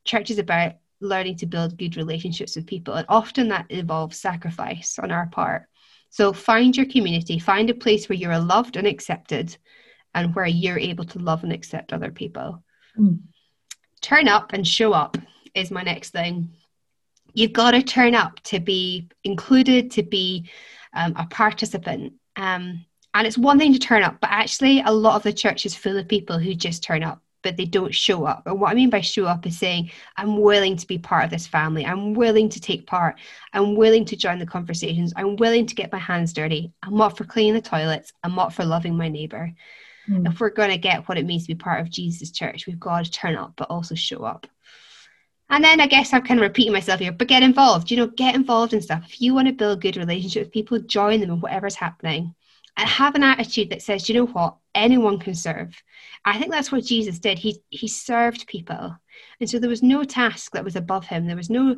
Church 0.05 0.31
is 0.31 0.39
about 0.39 0.75
learning 1.01 1.37
to 1.37 1.47
build 1.47 1.79
good 1.79 1.97
relationships 1.97 2.57
with 2.57 2.67
people, 2.67 2.95
and 2.95 3.07
often 3.09 3.49
that 3.49 3.71
involves 3.71 4.19
sacrifice 4.19 4.99
on 4.99 5.11
our 5.11 5.27
part. 5.27 5.67
So 6.11 6.33
find 6.33 6.77
your 6.77 6.87
community, 6.87 7.39
find 7.39 7.71
a 7.71 7.75
place 7.75 8.09
where 8.09 8.19
you're 8.19 8.39
loved 8.39 8.77
and 8.77 8.87
accepted, 8.87 9.57
and 10.15 10.35
where 10.35 10.47
you're 10.47 10.79
able 10.79 11.05
to 11.05 11.19
love 11.19 11.45
and 11.45 11.53
accept 11.53 11.93
other 11.93 12.11
people. 12.11 12.63
Mm. 12.99 13.21
Turn 14.01 14.29
up 14.29 14.53
and 14.53 14.67
show 14.67 14.93
up 14.93 15.17
is 15.55 15.71
my 15.71 15.83
next 15.83 16.11
thing. 16.11 16.51
You've 17.33 17.53
got 17.53 17.73
to 17.73 17.83
turn 17.83 18.15
up 18.15 18.41
to 18.45 18.59
be 18.59 19.09
included, 19.23 19.93
to 19.93 20.03
be 20.03 20.51
um, 20.93 21.15
a 21.17 21.27
participant. 21.27 22.15
Um, 22.37 22.85
and 23.15 23.27
it's 23.27 23.39
one 23.39 23.59
thing 23.59 23.73
to 23.73 23.79
turn 23.79 24.03
up, 24.03 24.19
but 24.21 24.31
actually, 24.31 24.81
a 24.81 24.91
lot 24.93 25.17
of 25.17 25.23
the 25.23 25.33
church 25.33 25.67
is 25.67 25.75
full 25.75 25.97
of 25.97 26.09
people 26.09 26.39
who 26.39 26.55
just 26.55 26.83
turn 26.83 27.03
up, 27.03 27.23
but 27.43 27.57
they 27.57 27.65
don't 27.65 27.95
show 27.95 28.25
up. 28.25 28.43
And 28.47 28.61
what 28.61 28.71
I 28.71 28.75
mean 28.75 28.91
by 28.91 29.01
show 29.01 29.25
up 29.25 29.47
is 29.47 29.59
saying, 29.59 29.91
I'm 30.17 30.41
willing 30.41 30.77
to 30.77 30.87
be 30.87 30.99
part 30.99 31.25
of 31.25 31.31
this 31.31 31.47
family. 31.47 31.87
I'm 31.87 32.15
willing 32.15 32.49
to 32.51 32.61
take 32.61 32.87
part. 32.87 33.17
I'm 33.53 33.77
willing 33.77 34.05
to 34.07 34.17
join 34.17 34.39
the 34.39 34.47
conversations. 34.47 35.13
I'm 35.17 35.37
willing 35.37 35.67
to 35.67 35.75
get 35.75 35.93
my 35.93 35.99
hands 35.99 36.33
dirty. 36.33 36.73
I'm 36.83 37.01
up 37.01 37.17
for 37.17 37.25
cleaning 37.25 37.55
the 37.55 37.61
toilets. 37.61 38.13
I'm 38.23 38.39
up 38.39 38.53
for 38.53 38.65
loving 38.65 38.97
my 38.97 39.09
neighbor. 39.09 39.53
Mm. 40.09 40.31
If 40.31 40.41
we're 40.41 40.51
going 40.51 40.71
to 40.71 40.79
get 40.79 41.09
what 41.09 41.19
it 41.19 41.27
means 41.27 41.43
to 41.45 41.55
be 41.55 41.55
part 41.55 41.81
of 41.81 41.91
Jesus' 41.91 42.31
church, 42.31 42.67
we've 42.67 42.81
got 42.81 43.05
to 43.05 43.11
turn 43.11 43.37
up, 43.37 43.55
but 43.57 43.71
also 43.71 43.95
show 43.95 44.25
up. 44.25 44.47
And 45.49 45.65
then 45.65 45.81
I 45.81 45.89
guess 45.89 46.13
I'm 46.13 46.23
kind 46.23 46.39
of 46.39 46.43
repeating 46.43 46.73
myself 46.73 47.01
here, 47.01 47.11
but 47.11 47.27
get 47.27 47.43
involved. 47.43 47.91
You 47.91 47.97
know, 47.97 48.07
get 48.07 48.37
involved 48.37 48.73
in 48.73 48.81
stuff. 48.81 49.03
If 49.07 49.21
you 49.21 49.35
want 49.35 49.49
to 49.49 49.53
build 49.53 49.81
good 49.81 49.97
relationships 49.97 50.45
with 50.45 50.53
people, 50.53 50.79
join 50.79 51.21
them 51.21 51.31
in 51.31 51.41
whatever's 51.41 51.75
happening 51.75 52.35
and 52.77 52.89
have 52.89 53.15
an 53.15 53.23
attitude 53.23 53.71
that 53.71 53.83
says, 53.83 54.09
you 54.09 54.15
know 54.15 54.27
what, 54.27 54.57
anyone 54.75 55.19
can 55.19 55.35
serve. 55.35 55.75
I 56.25 56.39
think 56.39 56.51
that's 56.51 56.71
what 56.71 56.85
Jesus 56.85 57.19
did. 57.19 57.39
He 57.39 57.63
he 57.71 57.89
served 57.89 58.47
people. 58.47 58.97
And 59.41 59.51
so 59.51 59.59
there 59.59 59.71
was 59.71 59.83
no 59.83 60.05
task 60.05 60.53
that 60.53 60.65
was 60.65 60.77
above 60.77 61.07
him. 61.07 61.27
There 61.27 61.37
was 61.37 61.51
no, 61.51 61.77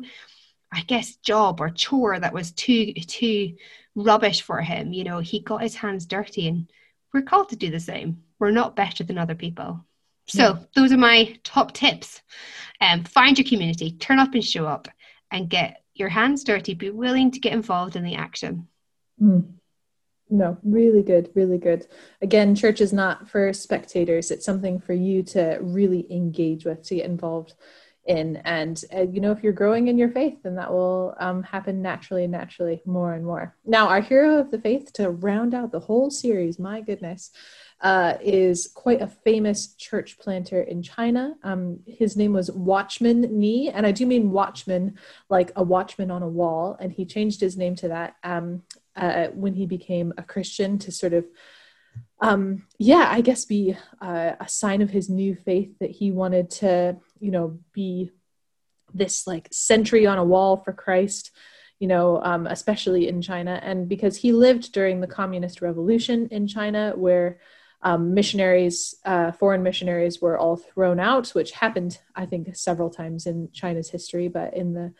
I 0.71 0.81
guess, 0.81 1.15
job 1.17 1.61
or 1.61 1.69
chore 1.69 2.19
that 2.19 2.33
was 2.33 2.51
too 2.51 2.93
too 2.93 3.55
rubbish 3.95 4.41
for 4.41 4.61
him. 4.61 4.93
You 4.93 5.03
know, 5.03 5.19
he 5.19 5.39
got 5.39 5.61
his 5.61 5.75
hands 5.75 6.05
dirty 6.05 6.47
and 6.47 6.69
we're 7.13 7.21
called 7.21 7.49
to 7.49 7.55
do 7.55 7.69
the 7.69 7.79
same. 7.79 8.23
We're 8.39 8.51
not 8.51 8.75
better 8.75 9.03
than 9.03 9.17
other 9.17 9.35
people. 9.35 9.85
So 10.27 10.43
yeah. 10.43 10.59
those 10.75 10.91
are 10.91 10.97
my 10.97 11.37
top 11.43 11.73
tips. 11.73 12.21
Um, 12.81 13.03
find 13.03 13.37
your 13.37 13.47
community, 13.47 13.91
turn 13.91 14.19
up 14.19 14.33
and 14.33 14.43
show 14.43 14.65
up, 14.65 14.87
and 15.31 15.49
get 15.49 15.81
your 15.93 16.09
hands 16.09 16.43
dirty. 16.43 16.73
Be 16.73 16.89
willing 16.89 17.31
to 17.31 17.39
get 17.39 17.53
involved 17.53 17.95
in 17.95 18.03
the 18.03 18.15
action. 18.15 18.67
Mm. 19.21 19.53
No, 20.29 20.57
really 20.63 21.03
good, 21.03 21.29
really 21.35 21.57
good. 21.57 21.85
Again, 22.21 22.55
church 22.55 22.81
is 22.81 22.93
not 22.93 23.29
for 23.29 23.53
spectators. 23.53 24.31
It's 24.31 24.45
something 24.45 24.79
for 24.79 24.93
you 24.93 25.21
to 25.23 25.59
really 25.61 26.11
engage 26.11 26.65
with, 26.65 26.83
to 26.87 26.95
get 26.95 27.05
involved 27.05 27.53
in. 28.05 28.37
And, 28.37 28.83
uh, 28.93 29.03
you 29.03 29.21
know, 29.21 29.31
if 29.31 29.43
you're 29.43 29.53
growing 29.53 29.87
in 29.87 29.97
your 29.97 30.09
faith, 30.09 30.37
then 30.43 30.55
that 30.55 30.71
will 30.71 31.15
um, 31.19 31.43
happen 31.43 31.81
naturally, 31.81 32.25
naturally, 32.27 32.81
more 32.85 33.13
and 33.13 33.25
more. 33.25 33.55
Now, 33.65 33.87
our 33.89 34.01
hero 34.01 34.39
of 34.39 34.49
the 34.49 34.59
faith, 34.59 34.91
to 34.93 35.09
round 35.09 35.53
out 35.53 35.71
the 35.71 35.79
whole 35.79 36.09
series, 36.09 36.57
my 36.57 36.81
goodness, 36.81 37.31
uh, 37.81 38.15
is 38.21 38.71
quite 38.73 39.01
a 39.01 39.07
famous 39.07 39.75
church 39.75 40.17
planter 40.17 40.61
in 40.61 40.81
China. 40.81 41.35
Um, 41.43 41.79
his 41.85 42.15
name 42.15 42.33
was 42.33 42.49
Watchman 42.49 43.21
Nee, 43.21 43.69
and 43.69 43.85
I 43.85 43.91
do 43.91 44.05
mean 44.05 44.31
watchman, 44.31 44.97
like 45.29 45.51
a 45.55 45.63
watchman 45.63 46.09
on 46.09 46.23
a 46.23 46.29
wall, 46.29 46.77
and 46.79 46.91
he 46.91 47.05
changed 47.05 47.41
his 47.41 47.57
name 47.57 47.75
to 47.75 47.89
that 47.89 48.15
um, 48.23 48.63
uh, 48.95 49.27
when 49.27 49.53
he 49.53 49.65
became 49.65 50.13
a 50.17 50.23
Christian 50.23 50.77
to 50.79 50.91
sort 50.91 51.13
of, 51.13 51.25
um, 52.21 52.67
yeah, 52.77 53.07
I 53.09 53.21
guess 53.21 53.45
be 53.45 53.75
uh, 54.01 54.33
a 54.39 54.47
sign 54.47 54.81
of 54.81 54.89
his 54.89 55.09
new 55.09 55.35
faith 55.35 55.77
that 55.79 55.91
he 55.91 56.11
wanted 56.11 56.49
to, 56.51 56.97
you 57.19 57.31
know, 57.31 57.59
be 57.73 58.11
this 58.93 59.27
like 59.27 59.47
sentry 59.51 60.05
on 60.05 60.17
a 60.17 60.23
wall 60.23 60.57
for 60.57 60.73
Christ, 60.73 61.31
you 61.79 61.87
know, 61.87 62.21
um, 62.23 62.47
especially 62.47 63.07
in 63.07 63.21
China. 63.21 63.59
And 63.61 63.89
because 63.89 64.17
he 64.17 64.31
lived 64.31 64.71
during 64.71 65.01
the 65.01 65.07
communist 65.07 65.61
revolution 65.61 66.27
in 66.29 66.47
China, 66.47 66.93
where 66.95 67.39
um, 67.81 68.13
missionaries, 68.13 68.95
uh, 69.03 69.31
foreign 69.33 69.63
missionaries, 69.63 70.21
were 70.21 70.37
all 70.37 70.55
thrown 70.55 70.99
out, 70.99 71.29
which 71.29 71.51
happened, 71.51 71.99
I 72.15 72.25
think, 72.25 72.55
several 72.55 72.89
times 72.89 73.25
in 73.25 73.49
China's 73.51 73.89
history, 73.89 74.29
but 74.29 74.53
in 74.53 74.73
the 74.73 74.93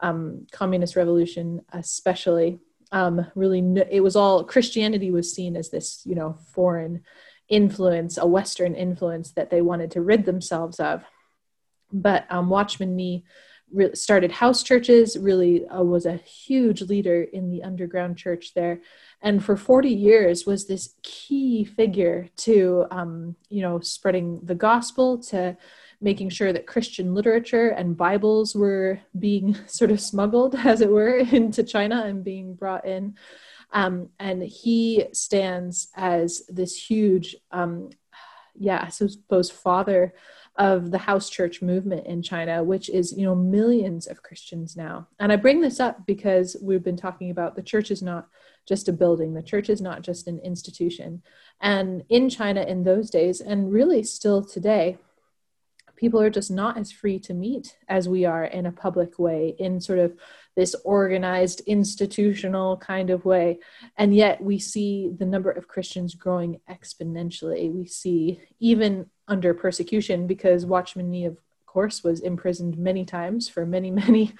um, 0.00 0.46
communist 0.50 0.96
revolution, 0.96 1.62
especially, 1.72 2.58
um, 2.94 3.26
really 3.34 3.60
it 3.90 4.02
was 4.02 4.16
all 4.16 4.44
christianity 4.44 5.10
was 5.10 5.32
seen 5.32 5.56
as 5.56 5.68
this 5.70 6.02
you 6.06 6.14
know 6.14 6.38
foreign 6.52 7.02
influence 7.48 8.16
a 8.18 8.26
western 8.26 8.74
influence 8.74 9.32
that 9.32 9.50
they 9.50 9.60
wanted 9.60 9.90
to 9.92 10.00
rid 10.00 10.24
themselves 10.24 10.80
of. 10.80 11.04
But 11.92 12.26
um, 12.30 12.48
watchman 12.48 12.96
nee 12.96 13.24
re- 13.72 13.94
started 13.94 14.32
house 14.32 14.62
churches 14.62 15.16
really 15.16 15.66
uh, 15.66 15.82
was 15.82 16.06
a 16.06 16.16
huge 16.16 16.82
leader 16.82 17.22
in 17.22 17.50
the 17.50 17.62
underground 17.62 18.16
church 18.16 18.54
there. 18.54 18.80
And 19.20 19.44
for 19.44 19.56
40 19.56 19.90
years 19.90 20.46
was 20.46 20.66
this 20.66 20.94
key 21.02 21.64
figure 21.64 22.28
to 22.38 22.86
um, 22.90 23.36
you 23.48 23.62
know 23.62 23.80
spreading 23.80 24.40
the 24.42 24.54
gospel 24.54 25.18
to 25.24 25.56
making 26.04 26.28
sure 26.28 26.52
that 26.52 26.66
Christian 26.66 27.14
literature 27.14 27.70
and 27.70 27.96
Bibles 27.96 28.54
were 28.54 29.00
being 29.18 29.56
sort 29.66 29.90
of 29.90 30.00
smuggled, 30.00 30.54
as 30.54 30.82
it 30.82 30.90
were, 30.90 31.16
into 31.40 31.64
China 31.64 32.04
and 32.04 32.22
being 32.22 32.54
brought 32.54 32.86
in. 32.86 33.16
Um, 33.72 34.10
and 34.20 34.42
he 34.42 35.06
stands 35.12 35.88
as 35.96 36.42
this 36.48 36.76
huge, 36.76 37.34
um, 37.50 37.90
yeah, 38.54 38.84
I 38.86 38.90
suppose, 38.90 39.50
father 39.50 40.14
of 40.56 40.92
the 40.92 40.98
house 40.98 41.28
church 41.30 41.62
movement 41.62 42.06
in 42.06 42.22
China, 42.22 42.62
which 42.62 42.88
is, 42.88 43.12
you 43.16 43.24
know, 43.24 43.34
millions 43.34 44.06
of 44.06 44.22
Christians 44.22 44.76
now. 44.76 45.08
And 45.18 45.32
I 45.32 45.36
bring 45.36 45.60
this 45.60 45.80
up 45.80 46.06
because 46.06 46.56
we've 46.62 46.84
been 46.84 46.96
talking 46.96 47.30
about 47.30 47.56
the 47.56 47.62
church 47.62 47.90
is 47.90 48.02
not 48.02 48.28
just 48.68 48.88
a 48.88 48.92
building, 48.92 49.34
the 49.34 49.42
church 49.42 49.68
is 49.68 49.80
not 49.80 50.02
just 50.02 50.28
an 50.28 50.38
institution. 50.40 51.22
And 51.60 52.04
in 52.08 52.28
China 52.28 52.62
in 52.62 52.84
those 52.84 53.10
days, 53.10 53.40
and 53.40 53.72
really 53.72 54.04
still 54.04 54.44
today, 54.44 54.98
people 56.04 56.20
are 56.20 56.28
just 56.28 56.50
not 56.50 56.76
as 56.76 56.92
free 56.92 57.18
to 57.18 57.32
meet 57.32 57.78
as 57.88 58.10
we 58.10 58.26
are 58.26 58.44
in 58.44 58.66
a 58.66 58.72
public 58.72 59.18
way, 59.18 59.56
in 59.58 59.80
sort 59.80 59.98
of 59.98 60.12
this 60.54 60.76
organized 60.84 61.62
institutional 61.66 62.76
kind 62.76 63.08
of 63.08 63.24
way. 63.24 63.58
And 63.96 64.14
yet 64.14 64.38
we 64.42 64.58
see 64.58 65.10
the 65.18 65.24
number 65.24 65.50
of 65.50 65.66
Christians 65.66 66.14
growing 66.14 66.60
exponentially. 66.68 67.72
We 67.72 67.86
see 67.86 68.38
even 68.60 69.06
under 69.28 69.54
persecution, 69.54 70.26
because 70.26 70.66
Watchman 70.66 71.10
Nee, 71.10 71.24
of 71.24 71.38
course, 71.64 72.04
was 72.04 72.20
imprisoned 72.20 72.76
many 72.76 73.06
times 73.06 73.48
for 73.48 73.64
many, 73.64 73.90
many 74.04 74.34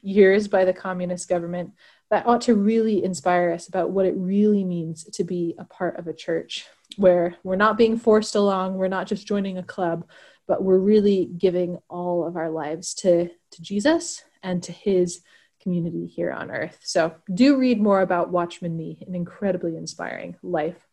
years 0.00 0.48
by 0.48 0.64
the 0.64 0.72
communist 0.72 1.28
government. 1.28 1.72
That 2.10 2.26
ought 2.26 2.40
to 2.42 2.54
really 2.54 3.04
inspire 3.04 3.52
us 3.52 3.68
about 3.68 3.90
what 3.90 4.06
it 4.06 4.14
really 4.16 4.64
means 4.64 5.04
to 5.04 5.22
be 5.22 5.54
a 5.58 5.64
part 5.66 5.98
of 5.98 6.06
a 6.06 6.14
church 6.14 6.66
where 6.96 7.36
we're 7.44 7.56
not 7.56 7.76
being 7.76 7.98
forced 7.98 8.34
along, 8.34 8.74
we're 8.74 8.88
not 8.88 9.06
just 9.06 9.26
joining 9.26 9.58
a 9.58 9.62
club, 9.62 10.06
but 10.50 10.64
we're 10.64 10.78
really 10.78 11.26
giving 11.38 11.78
all 11.88 12.26
of 12.26 12.36
our 12.36 12.50
lives 12.50 12.92
to, 12.92 13.30
to 13.52 13.62
Jesus 13.62 14.24
and 14.42 14.60
to 14.64 14.72
his 14.72 15.20
community 15.62 16.06
here 16.08 16.32
on 16.32 16.50
earth. 16.50 16.76
So 16.82 17.14
do 17.32 17.56
read 17.56 17.80
more 17.80 18.00
about 18.00 18.32
Watchman 18.32 18.76
Nee, 18.76 18.98
an 19.06 19.14
incredibly 19.14 19.76
inspiring 19.76 20.34
life 20.42 20.88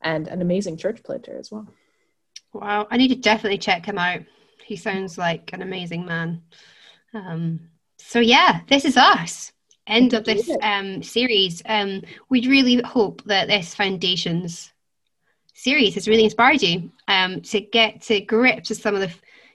and 0.00 0.28
an 0.28 0.42
amazing 0.42 0.76
church 0.76 1.02
planter 1.02 1.36
as 1.36 1.50
well. 1.50 1.66
Wow, 2.52 2.86
I 2.88 2.98
need 2.98 3.08
to 3.08 3.16
definitely 3.16 3.58
check 3.58 3.84
him 3.84 3.98
out. 3.98 4.20
He 4.64 4.76
sounds 4.76 5.18
like 5.18 5.52
an 5.52 5.62
amazing 5.62 6.06
man. 6.06 6.42
Um, 7.12 7.58
so 7.98 8.20
yeah, 8.20 8.60
this 8.68 8.84
is 8.84 8.96
us. 8.96 9.50
End 9.88 10.14
of 10.14 10.24
this 10.24 10.48
um, 10.62 11.02
series. 11.02 11.64
Um, 11.66 12.02
we'd 12.28 12.46
really 12.46 12.80
hope 12.82 13.24
that 13.24 13.48
this 13.48 13.74
foundations 13.74 14.72
series 15.60 15.94
has 15.94 16.08
really 16.08 16.24
inspired 16.24 16.62
you 16.62 16.90
um, 17.08 17.40
to 17.42 17.60
get 17.60 18.00
to 18.02 18.20
grips 18.20 18.70
with 18.70 18.80
some 18.80 18.94
of 18.94 19.00
the 19.00 19.12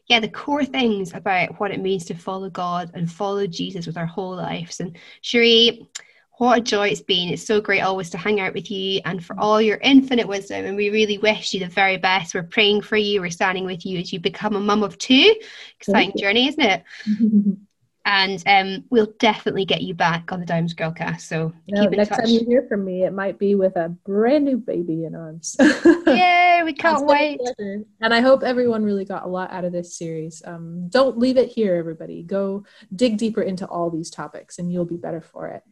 yeah 0.08 0.20
the 0.20 0.30
core 0.30 0.64
things 0.64 1.14
about 1.14 1.60
what 1.60 1.72
it 1.72 1.82
means 1.82 2.06
to 2.06 2.14
follow 2.14 2.50
God 2.50 2.92
and 2.94 3.12
follow 3.12 3.48
Jesus 3.48 3.88
with 3.88 3.98
our 3.98 4.06
whole 4.06 4.36
lives. 4.36 4.80
And 4.80 4.98
Cherie, 5.22 5.90
what 6.38 6.60
a 6.60 6.62
joy 6.62 6.90
it's 6.90 7.02
been. 7.02 7.30
It's 7.30 7.44
so 7.44 7.60
great 7.60 7.82
always 7.82 8.10
to 8.12 8.18
hang 8.18 8.40
out 8.40 8.54
with 8.54 8.70
you 8.70 9.02
and 9.06 9.24
for 9.24 9.40
all 9.40 9.62
your 9.62 9.78
infinite 9.78 10.28
wisdom. 10.28 10.66
And 10.66 10.76
we 10.76 10.90
really 10.90 11.18
wish 11.18 11.54
you 11.54 11.60
the 11.62 11.68
very 11.68 11.98
best. 11.98 12.36
We're 12.36 12.44
praying 12.44 12.82
for 12.82 12.98
you. 12.98 13.22
We're 13.22 13.30
standing 13.30 13.66
with 13.66 13.86
you 13.86 14.00
as 14.00 14.14
you 14.14 14.20
become 14.20 14.56
a 14.56 14.60
mum 14.60 14.84
of 14.84 14.98
two. 14.98 15.34
Exciting 15.80 16.14
journey, 16.18 16.50
isn't 16.50 16.62
it? 16.62 16.84
and 18.06 18.44
um, 18.46 18.86
we'll 18.92 19.14
definitely 19.18 19.66
get 19.66 19.82
you 19.82 19.96
back 19.96 20.32
on 20.32 20.40
the 20.40 20.46
Downs 20.46 20.76
Girlcast. 20.76 21.22
So 21.22 21.52
no, 21.68 21.86
next 21.86 22.10
touch. 22.10 22.20
time 22.20 22.28
you 22.28 22.46
hear 22.46 22.66
from 22.70 22.86
me, 22.86 23.04
it 23.04 23.14
might 23.14 23.40
be 23.40 23.56
with 23.56 23.76
a 23.76 23.90
brand 23.90 24.46
new 24.46 24.58
baby 24.58 25.06
in 25.06 25.16
arms. 25.16 25.56
yeah, 26.08 26.64
we 26.64 26.74
can't 26.74 27.06
wait. 27.08 27.42
And 27.58 28.14
I 28.14 28.22
hope 28.22 28.44
everyone 28.44 28.84
really 28.84 29.06
got 29.06 29.26
a 29.26 29.28
lot 29.28 29.52
out 29.52 29.66
of 29.66 29.72
this 29.72 29.98
series. 29.98 30.44
Um, 30.46 30.88
don't 30.90 31.18
leave 31.18 31.38
it 31.38 31.50
here, 31.50 31.76
everybody. 31.76 32.22
Go 32.22 32.66
dig 32.96 33.18
deeper 33.18 33.42
into 33.42 33.66
all 33.66 33.90
these 33.90 34.12
topics, 34.12 34.60
and 34.60 34.72
you'll 34.72 34.86
be 34.86 34.98
better 34.98 35.22
for 35.22 35.48
it. 35.48 35.64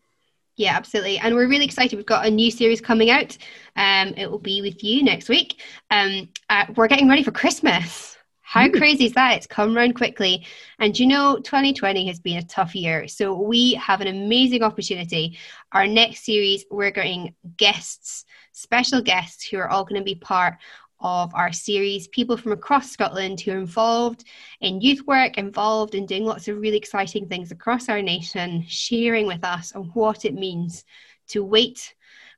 Yeah, 0.55 0.75
absolutely. 0.75 1.19
And 1.19 1.35
we're 1.35 1.47
really 1.47 1.65
excited. 1.65 1.95
We've 1.95 2.05
got 2.05 2.25
a 2.25 2.31
new 2.31 2.49
series 2.49 2.81
coming 2.81 3.11
out. 3.11 3.37
Um, 3.75 4.09
it 4.17 4.29
will 4.29 4.39
be 4.39 4.61
with 4.61 4.83
you 4.83 5.03
next 5.03 5.29
week. 5.29 5.61
Um, 5.91 6.29
uh, 6.49 6.65
we're 6.75 6.87
getting 6.87 7.09
ready 7.09 7.23
for 7.23 7.31
Christmas. 7.31 8.17
How 8.53 8.67
mm. 8.67 8.77
crazy 8.77 9.05
is 9.05 9.13
that? 9.13 9.35
It's 9.35 9.47
come 9.47 9.75
around 9.75 9.95
quickly. 9.95 10.45
And 10.77 10.97
you 10.99 11.07
know, 11.07 11.37
2020 11.37 12.05
has 12.05 12.19
been 12.19 12.37
a 12.37 12.43
tough 12.43 12.75
year. 12.75 13.07
So 13.07 13.33
we 13.33 13.73
have 13.73 13.99
an 13.99 14.05
amazing 14.05 14.61
opportunity. 14.61 15.39
Our 15.71 15.87
next 15.87 16.23
series, 16.23 16.63
we're 16.69 16.91
getting 16.91 17.33
guests, 17.57 18.25
special 18.51 19.01
guests 19.01 19.43
who 19.47 19.57
are 19.57 19.69
all 19.69 19.83
going 19.83 19.99
to 19.99 20.05
be 20.05 20.13
part 20.13 20.53
of 20.99 21.33
our 21.33 21.51
series. 21.51 22.07
People 22.09 22.37
from 22.37 22.51
across 22.51 22.91
Scotland 22.91 23.41
who 23.41 23.53
are 23.53 23.57
involved 23.57 24.23
in 24.61 24.81
youth 24.81 25.01
work, 25.07 25.39
involved 25.39 25.95
in 25.95 26.05
doing 26.05 26.23
lots 26.23 26.47
of 26.47 26.59
really 26.59 26.77
exciting 26.77 27.27
things 27.27 27.49
across 27.49 27.89
our 27.89 28.03
nation, 28.03 28.63
sharing 28.67 29.25
with 29.25 29.43
us 29.43 29.71
on 29.71 29.85
what 29.95 30.25
it 30.25 30.35
means 30.35 30.85
to 31.29 31.43
wait, 31.43 31.95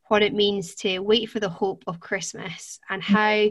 what 0.07 0.23
it 0.23 0.33
means 0.33 0.75
to 0.75 0.99
wait 0.99 1.29
for 1.29 1.41
the 1.41 1.49
hope 1.49 1.83
of 1.87 1.99
Christmas, 1.99 2.79
and 2.89 3.03
mm. 3.03 3.05
how 3.05 3.49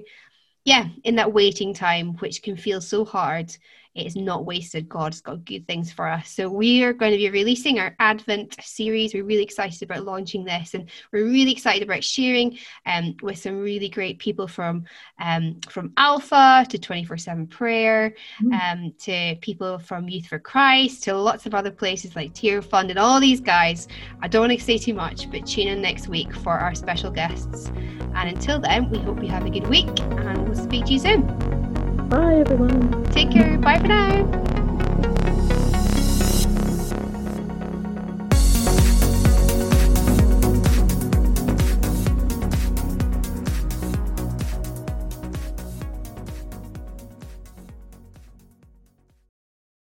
yeah, 0.64 0.88
in 1.04 1.16
that 1.16 1.32
waiting 1.32 1.74
time, 1.74 2.14
which 2.18 2.42
can 2.42 2.56
feel 2.56 2.80
so 2.80 3.04
hard, 3.04 3.56
it 3.94 4.06
is 4.06 4.16
not 4.16 4.44
wasted. 4.44 4.88
God's 4.88 5.20
got 5.20 5.44
good 5.44 5.66
things 5.66 5.92
for 5.92 6.08
us. 6.08 6.30
So 6.30 6.48
we 6.48 6.82
are 6.82 6.92
going 6.92 7.12
to 7.12 7.18
be 7.18 7.30
releasing 7.30 7.78
our 7.78 7.94
Advent 8.00 8.56
series. 8.62 9.14
We're 9.14 9.24
really 9.24 9.42
excited 9.42 9.82
about 9.82 10.04
launching 10.04 10.44
this, 10.44 10.74
and 10.74 10.88
we're 11.12 11.24
really 11.24 11.52
excited 11.52 11.82
about 11.82 12.02
sharing 12.02 12.58
um, 12.86 13.14
with 13.22 13.38
some 13.38 13.60
really 13.60 13.88
great 13.88 14.18
people 14.18 14.48
from 14.48 14.84
um, 15.20 15.60
from 15.68 15.92
Alpha 15.96 16.66
to 16.68 16.78
twenty 16.78 17.04
four 17.04 17.16
seven 17.16 17.46
prayer, 17.46 18.14
mm. 18.42 18.52
um, 18.60 18.92
to 19.00 19.36
people 19.40 19.78
from 19.78 20.08
Youth 20.08 20.26
for 20.26 20.38
Christ, 20.38 21.04
to 21.04 21.14
lots 21.14 21.46
of 21.46 21.54
other 21.54 21.70
places 21.70 22.16
like 22.16 22.34
Tearfund 22.34 22.90
and 22.90 22.98
all 22.98 23.20
these 23.20 23.40
guys. 23.40 23.88
I 24.22 24.28
don't 24.28 24.48
want 24.48 24.58
to 24.58 24.64
say 24.64 24.78
too 24.78 24.94
much, 24.94 25.30
but 25.30 25.46
tune 25.46 25.68
in 25.68 25.80
next 25.80 26.08
week 26.08 26.34
for 26.34 26.52
our 26.52 26.74
special 26.74 27.10
guests. 27.10 27.70
And 28.16 28.28
until 28.28 28.60
then, 28.60 28.90
we 28.90 28.98
hope 28.98 29.22
you 29.22 29.28
have 29.28 29.46
a 29.46 29.50
good 29.50 29.66
week, 29.68 30.00
and 30.00 30.48
we'll 30.48 30.56
speak 30.56 30.86
to 30.86 30.92
you 30.92 30.98
soon. 30.98 31.63
Bye, 32.08 32.36
everyone. 32.40 33.04
Take 33.10 33.30
care. 33.30 33.58
Bye 33.58 33.78
for 33.78 33.88
now. 33.88 34.53